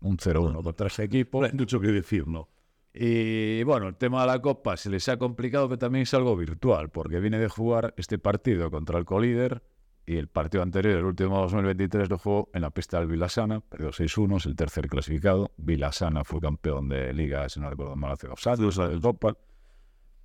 un 0.00 0.16
0-1 0.16 0.62
contra 0.62 0.88
ese 0.88 1.04
equipo. 1.04 1.40
No 1.40 1.46
hay 1.50 1.52
mucho 1.52 1.80
que 1.80 1.88
decir, 1.88 2.26
¿no? 2.26 2.48
Y 2.94 3.62
bueno, 3.62 3.88
el 3.88 3.96
tema 3.96 4.20
de 4.20 4.26
la 4.26 4.42
Copa 4.42 4.76
se 4.76 4.90
les 4.90 5.08
ha 5.08 5.16
complicado, 5.16 5.68
pero 5.68 5.78
también 5.78 6.02
es 6.02 6.12
algo 6.12 6.36
virtual, 6.36 6.90
porque 6.90 7.20
viene 7.20 7.38
de 7.38 7.48
jugar 7.48 7.94
este 7.96 8.18
partido 8.18 8.70
contra 8.70 8.98
el 8.98 9.06
colíder 9.06 9.62
y 10.04 10.16
el 10.16 10.28
partido 10.28 10.62
anterior, 10.62 10.98
el 10.98 11.04
último 11.04 11.38
2023, 11.38 12.10
lo 12.10 12.18
jugó 12.18 12.50
en 12.52 12.62
la 12.62 12.70
pista 12.70 12.98
del 12.98 13.06
Vilasana, 13.06 13.60
perdió 13.60 13.90
6-1, 13.90 14.36
es 14.36 14.46
el 14.46 14.56
tercer 14.56 14.88
clasificado. 14.88 15.52
Vilasana 15.56 16.24
fue 16.24 16.40
campeón 16.40 16.88
de 16.88 17.14
liga, 17.14 17.48
si 17.48 17.60
no 17.60 17.70
recuerdo 17.70 17.96
mal, 17.96 18.12
hace 18.12 18.26
dos 18.26 18.46
años, 18.46 18.76
del 18.76 19.00
Copa. 19.00 19.36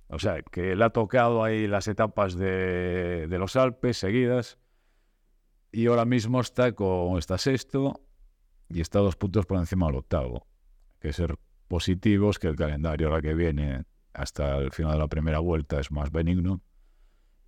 O 0.08 0.18
sea, 0.18 0.42
que 0.42 0.74
le 0.74 0.84
ha 0.84 0.90
tocado 0.90 1.44
ahí 1.44 1.66
las 1.66 1.86
etapas 1.86 2.34
de, 2.34 3.26
los 3.30 3.56
Alpes 3.56 3.98
seguidas 3.98 4.58
y 5.70 5.86
ahora 5.86 6.06
mismo 6.06 6.40
está 6.40 6.72
con 6.72 7.18
está 7.18 7.36
sexto 7.36 8.00
y 8.70 8.80
está 8.80 9.00
dos 9.00 9.16
puntos 9.16 9.44
por 9.44 9.58
encima 9.58 9.86
del 9.86 9.96
octavo. 9.96 10.46
Que 10.98 11.12
ser 11.12 11.36
positivos, 11.68 12.38
que 12.38 12.48
el 12.48 12.56
calendario 12.56 13.08
ahora 13.08 13.20
que 13.20 13.34
viene 13.34 13.84
hasta 14.14 14.56
el 14.56 14.72
final 14.72 14.92
de 14.92 14.98
la 14.98 15.08
primera 15.08 15.40
vuelta 15.40 15.78
es 15.78 15.90
más 15.90 16.10
benigno 16.10 16.62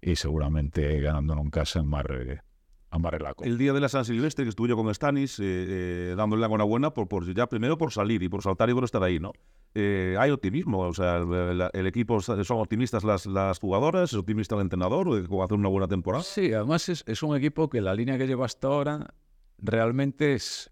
y 0.03 0.17
seguramente 0.17 1.01
ganándolo 1.01 1.41
en 1.41 1.51
casa 1.51 1.81
amarre 1.81 2.43
la 2.91 3.35
copa. 3.35 3.49
El 3.49 3.57
día 3.57 3.73
de 3.73 3.81
la 3.81 3.89
San 3.89 4.05
Silvestre, 4.05 4.45
que 4.45 4.51
estuve 4.51 4.69
yo 4.69 4.77
con 4.77 4.95
Stanis, 4.95 5.39
eh, 5.39 5.45
eh, 5.45 6.15
dándole 6.15 6.41
la 6.41 6.47
enhorabuena 6.47 6.93
por, 6.93 7.09
por 7.09 7.33
ya 7.33 7.47
primero 7.47 7.79
por 7.79 7.91
salir 7.91 8.23
y 8.23 8.29
por 8.29 8.43
saltar 8.43 8.69
y 8.69 8.75
por 8.75 8.85
estar 8.85 9.03
ahí, 9.03 9.19
¿no? 9.19 9.33
Eh, 9.75 10.17
hay 10.19 10.31
optimismo, 10.33 10.81
o 10.81 10.93
sea, 10.93 11.19
el, 11.19 11.69
el 11.73 11.87
equipo 11.87 12.21
son 12.21 12.59
optimistas 12.59 13.05
las, 13.05 13.27
las 13.27 13.61
jugadoras, 13.61 14.13
es 14.13 14.19
optimista 14.19 14.57
el 14.57 14.63
entrenador, 14.63 15.15
de 15.15 15.29
que 15.29 15.35
va 15.35 15.43
a 15.43 15.45
hacer 15.47 15.57
una 15.59 15.69
buena 15.69 15.87
temporada. 15.87 16.25
Sí, 16.25 16.53
además 16.53 16.89
es, 16.89 17.05
es 17.07 17.23
un 17.23 17.37
equipo 17.37 17.69
que 17.71 17.81
la 17.81 17.95
línea 17.95 18.19
que 18.19 18.27
lleva 18.27 18.47
hasta 18.47 18.67
ahora 18.67 19.15
realmente 19.59 20.35
es, 20.35 20.71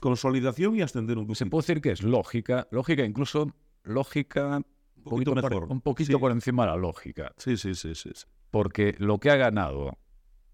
Consolidación 0.00 0.74
y 0.76 0.80
ascender 0.82 1.18
un 1.18 1.24
se 1.34 1.44
poquito. 1.44 1.50
puede 1.50 1.62
decir 1.66 1.80
que 1.82 1.90
es 1.92 2.02
lógica, 2.02 2.66
lógica 2.70 3.04
incluso 3.04 3.52
lógica 3.84 4.56
Un 4.96 5.04
poquito 5.04 5.34
por- 5.34 5.42
mejor. 5.50 5.64
un 5.70 5.80
poquito 5.82 6.12
Sí. 6.12 6.18
por 6.18 6.32
encima 6.32 6.64
de 6.64 6.70
la 6.70 6.76
lógica, 6.76 7.32
Sí, 7.36 7.56
sí, 7.58 7.74
sí, 7.74 7.94
sí. 7.94 8.10
sí. 8.14 8.26
porque 8.50 8.94
lo 8.98 9.18
que 9.18 9.30
ha 9.30 9.36
ganado 9.36 9.98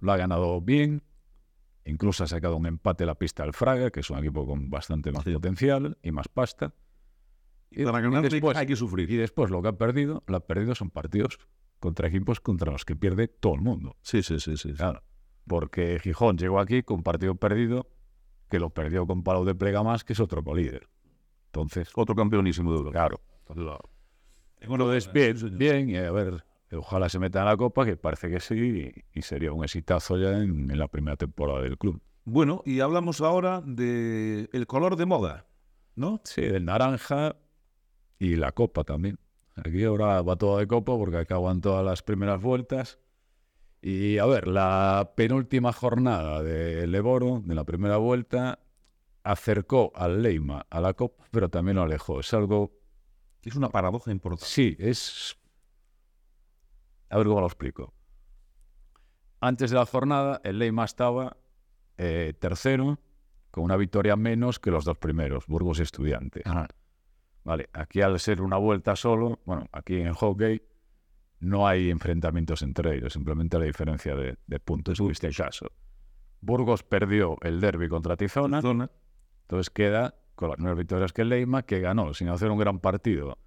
lo 0.01 0.13
ha 0.13 0.17
ganado 0.17 0.61
bien, 0.61 1.03
incluso 1.85 2.25
ha 2.25 2.27
sacado 2.27 2.57
un 2.57 2.67
empate 2.67 3.05
a 3.05 3.07
la 3.07 3.15
pista 3.15 3.45
al 3.45 3.53
Fraga, 3.55 3.91
que 3.91 4.01
es 4.01 4.11
un 4.11 4.19
equipo 4.19 4.45
con 4.47 4.69
bastante 4.69 5.13
más 5.13 5.23
Sí. 5.25 5.33
potencial 5.33 5.97
y 6.03 6.11
más 6.11 6.27
pasta. 6.29 6.75
Y 7.71 7.85
para 7.85 8.01
ganar 8.01 8.23
después- 8.23 8.57
hay 8.57 8.67
que 8.67 8.77
sufrir. 8.77 9.11
Y 9.11 9.17
después 9.17 9.51
lo 9.51 9.61
que 9.63 9.69
ha 9.69 9.73
perdido, 9.73 10.23
lo 10.27 10.37
ha 10.37 10.41
perdido 10.41 10.75
son 10.75 10.91
partidos 10.91 11.39
contra 11.79 12.09
equipos 12.09 12.41
contra 12.41 12.73
los 12.73 12.85
que 12.85 12.97
pierde 12.97 13.29
todo 13.29 13.55
el 13.55 13.61
mundo. 13.61 13.97
Sí, 14.03 14.23
sí, 14.23 14.41
sí, 14.41 14.57
sí. 14.57 14.73
Claro, 14.73 15.03
porque 15.47 15.99
Gijón 16.01 16.39
llegó 16.39 16.59
aquí 16.59 16.83
con 16.83 16.99
un 16.99 17.03
partido 17.03 17.35
perdido 17.35 17.89
que 18.49 18.59
lo 18.59 18.71
perdió 18.71 19.07
con 19.07 19.23
Palau 19.23 19.45
de 19.45 19.55
Plega 19.55 19.83
más, 19.83 20.05
que 20.05 20.13
es 20.13 20.21
otro 20.21 20.43
colíder. 20.43 20.89
Entonces, 21.47 21.91
Otro 21.95 22.15
campeonísimo 22.15 22.71
de 22.73 22.79
Europa. 22.79 23.09
claro. 23.47 23.81
Entonces, 24.61 25.13
bien, 25.13 25.59
bien, 25.59 25.91
y 25.91 25.97
a 25.97 26.11
ver, 26.11 26.45
ojalá 26.73 27.09
se 27.09 27.19
meta 27.19 27.41
en 27.41 27.47
la 27.47 27.57
Copa, 27.57 27.85
que 27.85 27.97
parece 27.97 28.31
que 28.31 28.41
sí, 28.41 28.91
y, 29.15 29.23
sería 29.23 29.53
un 29.53 29.63
exitazo 29.65 30.17
ya 30.19 30.39
en, 30.39 30.71
en 30.71 30.79
la 30.79 30.89
primera 30.89 31.17
temporada 31.17 31.63
del 31.63 31.79
club. 31.79 32.01
Bueno, 32.25 32.63
y 32.65 32.81
hablamos 32.81 33.21
ahora 33.21 33.63
de 33.65 34.49
el 34.53 34.67
color 34.67 34.97
de 34.97 35.07
moda, 35.07 35.47
¿no? 35.95 36.21
Sí, 36.25 36.43
del 36.43 36.65
naranja 36.65 37.37
y 38.19 38.37
la 38.37 38.53
Copa 38.53 38.85
también. 38.85 39.19
Aquí 39.57 39.85
ahora 39.85 40.21
va 40.23 40.37
todo 40.37 40.59
de 40.59 40.67
Copa 40.67 40.97
porque 40.97 41.17
acaban 41.17 41.61
todas 41.61 41.85
las 41.85 42.03
primeras 42.03 42.43
vueltas. 42.43 42.99
Y 43.81 44.19
a 44.19 44.27
ver, 44.27 44.49
la 44.49 45.13
penúltima 45.17 45.73
jornada 45.73 46.43
de 46.43 46.87
Leboro, 46.87 47.43
de 47.45 47.55
la 47.55 47.65
primera 47.65 47.97
vuelta, 47.99 48.59
acercó 49.23 49.93
al 49.95 50.23
Leima 50.23 50.67
a 50.71 50.81
la 50.81 50.95
Copa, 50.95 51.25
pero 51.31 51.49
también 51.49 51.77
lo 51.77 51.83
alejó. 51.83 52.21
Es 52.21 52.33
algo 52.35 52.73
Es 53.43 53.55
una 53.55 53.71
paradoja 53.71 54.11
importante. 54.11 54.47
Sí, 54.47 54.77
es... 54.79 55.37
A 57.09 57.19
ver 57.19 57.27
cómo 57.27 57.41
lo 57.41 57.47
explico. 57.47 57.95
Antes 59.41 59.71
de 59.71 59.77
la 59.77 59.87
jornada, 59.87 60.41
el 60.43 60.59
Leima 60.59 60.85
estaba 60.85 61.37
eh, 61.99 62.35
tercero, 62.39 62.99
con 63.51 63.65
una 63.65 63.77
victoria 63.77 64.17
menos 64.17 64.59
que 64.59 64.71
los 64.71 64.85
dos 64.85 64.99
primeros, 64.99 65.47
Burgos 65.47 65.79
y 65.79 65.83
Estudiantes. 65.83 66.43
Vale, 67.47 67.71
aquí 67.73 68.01
al 68.01 68.19
ser 68.19 68.43
una 68.43 68.57
vuelta 68.57 68.97
solo, 68.97 69.39
bueno, 69.45 69.69
aquí 69.71 70.01
en 70.01 70.09
el 70.09 70.15
hockey 70.15 70.61
no 71.39 71.69
hay 71.69 71.91
enfrentamientos 71.91 72.61
entre 72.63 72.97
ellos, 72.97 73.13
simplemente 73.13 73.57
la 73.57 73.67
diferencia 73.67 74.17
de, 74.17 74.37
de 74.49 74.59
puntos 74.59 74.99
en 74.99 75.13
este 75.13 75.31
caso. 75.31 75.69
Burgos 76.41 76.83
perdió 76.83 77.37
el 77.43 77.61
derby 77.61 77.89
contra 77.89 78.17
Tizona, 78.17 78.61
Zona. 78.61 78.91
entonces 79.43 79.71
queda 79.71 80.17
con 80.35 80.49
las 80.49 80.59
mismas 80.59 80.77
victorias 80.77 81.13
que 81.13 81.25
Leima, 81.25 81.63
que 81.63 81.79
ganó 81.79 82.13
sin 82.15 82.31
hacer 82.31 82.51
un 82.51 82.59
gran 82.59 82.81
partido. 82.81 83.39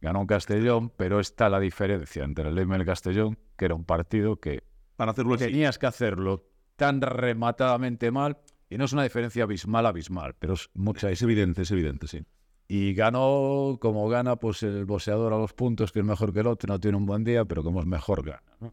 Ganó 0.00 0.22
en 0.22 0.26
Castellón, 0.26 0.90
pero 0.96 1.20
está 1.20 1.48
la 1.48 1.60
diferencia 1.60 2.24
entre 2.24 2.48
el 2.48 2.56
Leima 2.56 2.76
y 2.76 2.80
el 2.80 2.86
Castellón, 2.86 3.38
que 3.56 3.66
era 3.66 3.76
un 3.76 3.84
partido 3.84 4.40
que 4.40 4.64
Para 4.96 5.12
hacerlo 5.12 5.34
así. 5.34 5.44
tenías 5.44 5.78
que 5.78 5.86
hacerlo 5.86 6.44
tan 6.74 7.00
rematadamente 7.00 8.10
mal, 8.10 8.36
y 8.68 8.78
no 8.78 8.86
es 8.86 8.92
una 8.92 9.04
diferencia 9.04 9.44
abismal, 9.44 9.86
abismal, 9.86 10.34
pero 10.40 10.54
es 10.54 10.70
mucha 10.74 11.08
Es 11.08 11.22
evidente, 11.22 11.62
es 11.62 11.70
evidente, 11.70 12.08
sí. 12.08 12.26
Y 12.68 12.94
ganó 12.94 13.78
como 13.80 14.08
gana 14.08 14.36
pues 14.36 14.62
el 14.62 14.84
boxeador 14.86 15.32
a 15.32 15.38
los 15.38 15.52
puntos, 15.52 15.92
que 15.92 15.98
es 16.00 16.04
mejor 16.04 16.32
que 16.32 16.40
el 16.40 16.46
otro, 16.46 16.72
no 16.72 16.80
tiene 16.80 16.96
un 16.96 17.06
buen 17.06 17.24
día, 17.24 17.44
pero 17.44 17.62
como 17.62 17.80
es 17.80 17.86
mejor 17.86 18.24
gana. 18.24 18.42
¿no? 18.60 18.72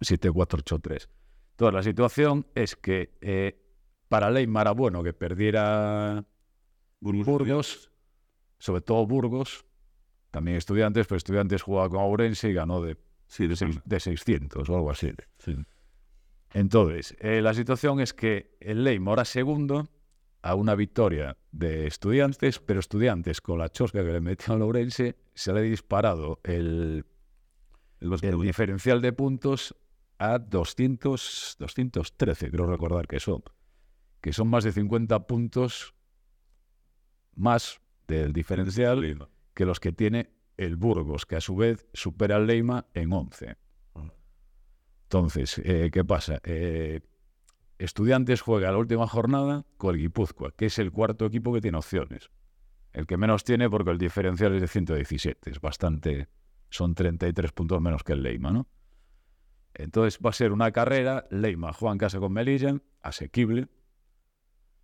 7-4-8-3. 0.00 1.08
Entonces 1.52 1.74
la 1.74 1.82
situación 1.82 2.46
es 2.54 2.76
que 2.76 3.12
eh, 3.20 3.60
para 4.08 4.30
Leymar 4.30 4.66
era 4.66 4.72
bueno 4.72 5.02
que 5.02 5.12
perdiera 5.12 6.24
Burgos. 7.00 7.26
Burgos, 7.26 7.90
sobre 8.58 8.80
todo 8.80 9.06
Burgos, 9.06 9.64
también 10.30 10.56
estudiantes, 10.56 11.06
pero 11.06 11.16
estudiantes 11.18 11.62
jugaba 11.62 11.88
con 11.90 12.00
Ourense 12.00 12.48
y 12.50 12.54
ganó 12.54 12.80
de, 12.82 12.96
Sí, 13.26 13.44
de 13.44 13.50
de, 13.50 13.56
seis- 13.56 13.80
de 13.84 14.00
600 14.00 14.68
o 14.68 14.74
algo 14.74 14.90
así. 14.90 15.12
Sí. 15.38 15.54
Entonces, 16.52 17.14
eh, 17.20 17.40
la 17.42 17.54
situación 17.54 18.00
es 18.00 18.12
que 18.12 18.56
el 18.60 18.82
Leymar 18.82 19.14
era 19.14 19.24
segundo 19.24 19.88
a 20.42 20.54
una 20.54 20.74
victoria 20.74 21.36
de 21.52 21.86
estudiantes, 21.86 22.58
pero 22.58 22.80
estudiantes 22.80 23.40
con 23.40 23.58
la 23.58 23.68
chosca 23.68 24.04
que 24.04 24.12
le 24.12 24.20
metió 24.20 24.54
a 24.54 24.56
Lourense 24.56 25.16
se 25.34 25.52
le 25.52 25.60
ha 25.60 25.62
disparado 25.62 26.40
el, 26.44 26.52
El 26.52 27.04
el 28.00 28.08
basquetbol. 28.10 28.46
diferencial 28.46 29.02
de 29.02 29.12
puntos 29.12 29.74
a 30.18 30.38
200, 30.38 31.56
213, 31.58 32.50
creo 32.50 32.66
recordar 32.66 33.06
que 33.06 33.20
son, 33.20 33.42
que 34.20 34.32
son 34.32 34.48
más 34.48 34.64
de 34.64 34.72
50 34.72 35.26
puntos 35.26 35.94
más 37.34 37.80
del 38.06 38.32
diferencial 38.32 39.28
que 39.54 39.64
los 39.64 39.80
que 39.80 39.92
tiene 39.92 40.30
el 40.56 40.76
Burgos, 40.76 41.24
que 41.24 41.36
a 41.36 41.40
su 41.40 41.56
vez 41.56 41.86
supera 41.94 42.36
al 42.36 42.46
Leima 42.46 42.86
en 42.92 43.12
11. 43.12 43.56
Ajá. 43.94 44.12
Entonces, 45.04 45.60
eh, 45.64 45.90
¿qué 45.92 46.04
pasa? 46.04 46.38
Eh, 46.44 47.00
Estudiantes 47.80 48.42
juega 48.42 48.70
la 48.70 48.76
última 48.76 49.06
jornada 49.08 49.64
con 49.78 49.94
el 49.94 50.02
Guipúzcoa, 50.02 50.52
que 50.52 50.66
es 50.66 50.78
el 50.78 50.92
cuarto 50.92 51.24
equipo 51.24 51.50
que 51.50 51.62
tiene 51.62 51.78
opciones. 51.78 52.30
El 52.92 53.06
que 53.06 53.16
menos 53.16 53.42
tiene 53.42 53.70
porque 53.70 53.90
el 53.90 53.96
diferencial 53.96 54.54
es 54.54 54.60
de 54.60 54.68
117, 54.68 55.50
es 55.50 55.60
bastante, 55.62 56.28
son 56.68 56.94
33 56.94 57.52
puntos 57.52 57.80
menos 57.80 58.04
que 58.04 58.12
el 58.12 58.22
Leima, 58.22 58.52
¿no? 58.52 58.68
Entonces 59.72 60.20
va 60.24 60.28
a 60.28 60.34
ser 60.34 60.52
una 60.52 60.72
carrera, 60.72 61.26
Leima 61.30 61.72
juega 61.72 61.92
en 61.92 61.98
casa 61.98 62.18
con 62.18 62.34
Melilla, 62.34 62.76
asequible, 63.00 63.68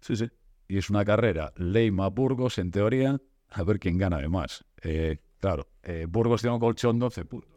Sí, 0.01 0.17
sí. 0.17 0.31
y 0.67 0.79
es 0.79 0.89
una 0.89 1.05
carrera 1.05 1.53
Leima-Burgos, 1.57 2.57
en 2.57 2.71
teoría, 2.71 3.21
a 3.51 3.63
ver 3.63 3.79
quién 3.79 3.99
gana 3.99 4.17
de 4.19 4.29
más. 4.31 4.65
Eh, 4.83 5.19
claro, 5.39 5.69
eh, 5.83 6.07
Burgos 6.09 6.41
tiene 6.41 6.55
un 6.55 6.61
colchón 6.61 6.99
12 6.99 7.27
puntos. 7.27 7.56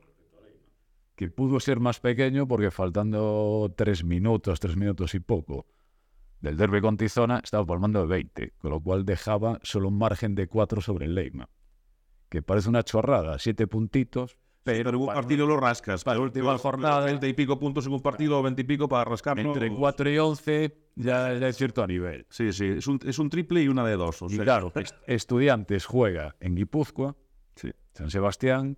Que 1.20 1.30
pudo 1.30 1.60
ser 1.60 1.82
más 1.82 2.00
pequeño 2.00 2.48
porque 2.48 2.72
faltando 2.72 3.74
3 3.76 4.06
minutos, 4.06 4.58
3 4.62 4.78
minutos 4.78 5.14
y 5.16 5.20
poco 5.20 5.66
del 6.40 6.56
derby 6.56 6.80
con 6.80 6.96
Tizona, 6.96 7.42
estaba 7.44 7.66
palmando 7.66 8.00
de 8.00 8.08
20, 8.08 8.54
con 8.58 8.72
lo 8.72 8.80
cual 8.80 9.04
dejaba 9.04 9.60
solo 9.62 9.90
un 9.90 9.98
margen 9.98 10.34
de 10.34 10.48
4 10.48 10.80
sobre 10.80 11.08
el 11.08 11.16
Leima. 11.16 11.50
Que 12.30 12.42
parece 12.42 12.70
una 12.70 12.84
chorrada, 12.84 13.38
7 13.38 13.68
puntitos, 13.68 14.38
Pero, 14.64 14.92
en 14.92 14.96
un 14.96 15.08
partido 15.08 15.46
lo 15.46 15.58
rascas. 15.58 16.06
para 16.06 16.20
la 16.20 16.24
última 16.24 16.58
jornada- 16.58 17.04
20 17.04 17.28
y 17.28 17.34
pico 17.34 17.60
puntos 17.60 17.86
en 17.86 17.92
un 17.92 18.02
partido, 18.02 18.42
20 18.42 18.62
y 18.62 18.64
pico 18.64 18.88
para 18.88 19.04
rascar. 19.04 19.38
entre 19.40 19.70
4 19.76 20.10
y 20.10 20.18
11 20.20 20.78
ya, 20.96 21.34
ya 21.34 21.50
es 21.50 21.58
cierto 21.58 21.84
a 21.84 21.88
nivel. 21.88 22.28
Sí, 22.30 22.54
sí. 22.54 22.66
Es 22.78 22.88
un, 22.88 22.98
es 23.06 23.20
un 23.20 23.30
triple 23.30 23.62
y 23.62 23.68
una 23.68 23.86
de 23.86 23.98
dos. 23.98 24.22
O 24.22 24.28
Y 24.28 24.36
sea, 24.36 24.46
claro, 24.46 24.72
est- 24.76 24.96
Estudiantes 25.06 25.86
juega 25.86 26.38
en 26.40 26.56
Guipúzcoa, 26.56 27.18
Sí. 27.56 27.72
San 27.92 28.10
Sebastián, 28.10 28.78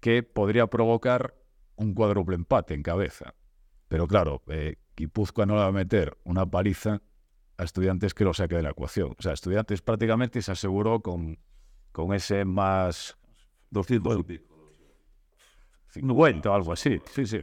que 0.00 0.22
podría 0.22 0.68
provocar 0.68 1.34
un 1.76 1.94
cuádruple 1.94 2.36
empate 2.36 2.74
en 2.74 2.82
cabeza. 2.82 3.34
Pero 3.88 4.06
claro, 4.08 4.42
eh, 4.48 4.76
no 4.98 5.46
le 5.46 5.52
va 5.54 5.66
a 5.66 5.72
meter 5.72 6.16
una 6.24 6.46
paliza 6.46 7.02
a 7.58 7.64
Estudiantes 7.64 8.14
que 8.14 8.24
lo 8.24 8.34
saque 8.34 8.56
de 8.56 8.62
la 8.62 8.70
ecuación. 8.70 9.14
O 9.18 9.22
sea, 9.22 9.32
Estudiantes 9.32 9.82
prácticamente 9.82 10.42
se 10.42 10.52
aseguró 10.52 11.00
con, 11.00 11.38
con 11.92 12.12
ese 12.14 12.44
más 12.44 13.16
200 13.70 14.18
y 14.20 14.22
pico. 14.22 14.56
50 15.90 16.50
o 16.50 16.54
algo 16.54 16.72
así. 16.72 17.00
Sí, 17.14 17.26
sí. 17.26 17.40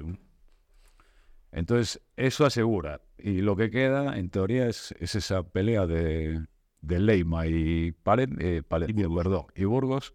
Entonces, 1.52 2.02
eso 2.16 2.46
asegura. 2.46 3.02
Y 3.18 3.42
lo 3.42 3.56
que 3.56 3.70
queda, 3.70 4.18
en 4.18 4.30
teoría, 4.30 4.68
es, 4.68 4.94
es 5.00 5.16
esa 5.16 5.44
pelea 5.44 5.86
de, 5.86 6.46
de 6.82 7.00
Leima 7.00 7.46
y 7.48 7.92
Palen- 7.92 8.38
eh, 8.42 8.64
Palencia, 8.64 9.08
perdón, 9.10 9.46
y 9.56 9.66
Burgos, 9.66 10.14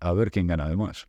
a 0.00 0.12
ver 0.12 0.30
quién 0.30 0.46
gana 0.46 0.68
de 0.68 0.76
más. 0.76 1.08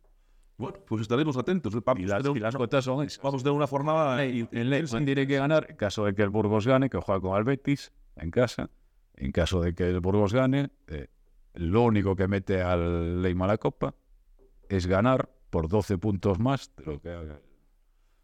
Bueno, 0.58 0.78
pues 0.86 1.02
estaremos 1.02 1.36
atentos. 1.36 1.74
Vamos, 1.84 2.02
Y 2.02 2.06
las, 2.06 2.24
y 2.24 2.38
las 2.38 2.54
una- 2.54 2.58
cuotas 2.58 2.84
son 2.84 3.04
esas. 3.04 3.22
vamos 3.22 3.42
a 3.42 3.44
tener 3.44 3.56
una 3.56 3.66
jornada. 3.66 4.24
En 4.24 4.70
Leima 4.70 5.04
tiene 5.04 5.26
que 5.26 5.36
ganar 5.36 5.66
en 5.68 5.76
caso 5.76 6.04
de 6.06 6.14
que 6.14 6.22
el 6.22 6.30
Burgos 6.30 6.66
gane, 6.66 6.88
que 6.88 6.98
juega 6.98 7.20
con 7.20 7.36
el 7.36 7.44
Betis 7.44 7.92
en 8.16 8.30
casa. 8.30 8.70
En 9.16 9.32
caso 9.32 9.60
de 9.60 9.74
que 9.74 9.84
el 9.88 10.00
Burgos 10.00 10.32
gane, 10.32 10.70
eh, 10.88 11.08
lo 11.54 11.82
único 11.82 12.16
que 12.16 12.26
mete 12.28 12.62
al 12.62 13.20
Leima 13.22 13.44
a 13.44 13.48
la 13.48 13.58
Copa 13.58 13.94
es 14.68 14.86
ganar 14.86 15.28
por 15.50 15.68
12 15.68 15.98
puntos 15.98 16.38
más 16.38 16.70
de 16.76 16.84
lo 16.84 17.00
que 17.00 17.10
haga. 17.10 17.40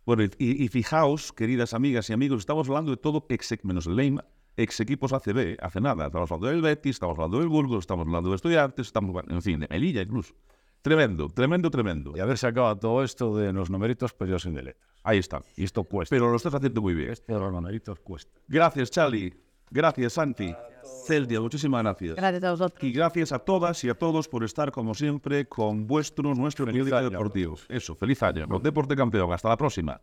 Bueno, 0.04 0.24
y, 0.24 0.64
y 0.64 0.68
fijaos, 0.68 1.32
queridas 1.32 1.74
amigas 1.74 2.10
y 2.10 2.12
amigos, 2.12 2.40
estamos 2.40 2.68
hablando 2.68 2.90
de 2.90 2.96
todo 2.96 3.24
ex, 3.28 3.54
menos 3.62 3.86
el 3.86 3.96
Leima, 3.96 4.24
ex 4.56 4.80
equipos 4.80 5.12
ACB, 5.12 5.56
hace 5.60 5.80
nada. 5.80 6.06
Estamos 6.06 6.30
hablando 6.32 6.48
del 6.48 6.60
Betis, 6.62 6.96
estamos 6.96 7.16
hablando 7.16 7.38
del 7.38 7.48
Burgos, 7.48 7.80
estamos 7.80 8.06
hablando 8.06 8.30
de 8.30 8.36
Estudiantes, 8.36 8.86
estamos, 8.88 9.22
en 9.28 9.42
fin, 9.42 9.60
de 9.60 9.68
Melilla 9.68 10.02
incluso. 10.02 10.34
Tremendo, 10.82 11.28
tremendo, 11.28 11.70
tremendo. 11.70 12.12
Y 12.16 12.20
a 12.20 12.24
ver 12.24 12.36
si 12.36 12.44
acaba 12.44 12.74
todo 12.74 13.04
esto 13.04 13.36
de 13.36 13.52
los 13.52 13.70
numeritos, 13.70 14.12
pues 14.12 14.28
yo 14.28 14.38
soy 14.38 14.52
de 14.52 14.62
letras. 14.64 14.92
Ahí 15.04 15.18
está. 15.18 15.40
Y 15.56 15.64
esto 15.64 15.84
cuesta. 15.84 16.14
Pero 16.14 16.28
lo 16.28 16.36
estás 16.36 16.54
haciendo 16.54 16.82
muy 16.82 16.94
bien. 16.94 17.10
Esto 17.10 17.32
de 17.32 17.38
los 17.38 17.52
numeritos 17.52 18.00
cuesta. 18.00 18.32
Gracias, 18.48 18.90
Charlie. 18.90 19.32
Gracias, 19.70 20.12
Santi. 20.12 20.54
Celtia, 21.06 21.40
muchísimas 21.40 21.82
gracias. 21.82 22.16
Gracias 22.16 22.44
a 22.44 22.50
vosotros. 22.50 22.82
Y 22.82 22.92
gracias 22.92 23.32
a 23.32 23.38
todas 23.38 23.82
y 23.84 23.88
a 23.88 23.94
todos 23.94 24.28
por 24.28 24.42
estar, 24.42 24.72
como 24.72 24.94
siempre, 24.94 25.46
con 25.46 25.86
vuestro, 25.86 26.34
nuestro 26.34 26.66
periódico 26.66 27.00
deportivo. 27.00 27.56
Eso, 27.68 27.94
feliz 27.94 28.22
año. 28.22 28.48
Con 28.48 28.62
Deporte 28.62 28.96
Campeón. 28.96 29.32
Hasta 29.32 29.48
la 29.48 29.56
próxima. 29.56 30.00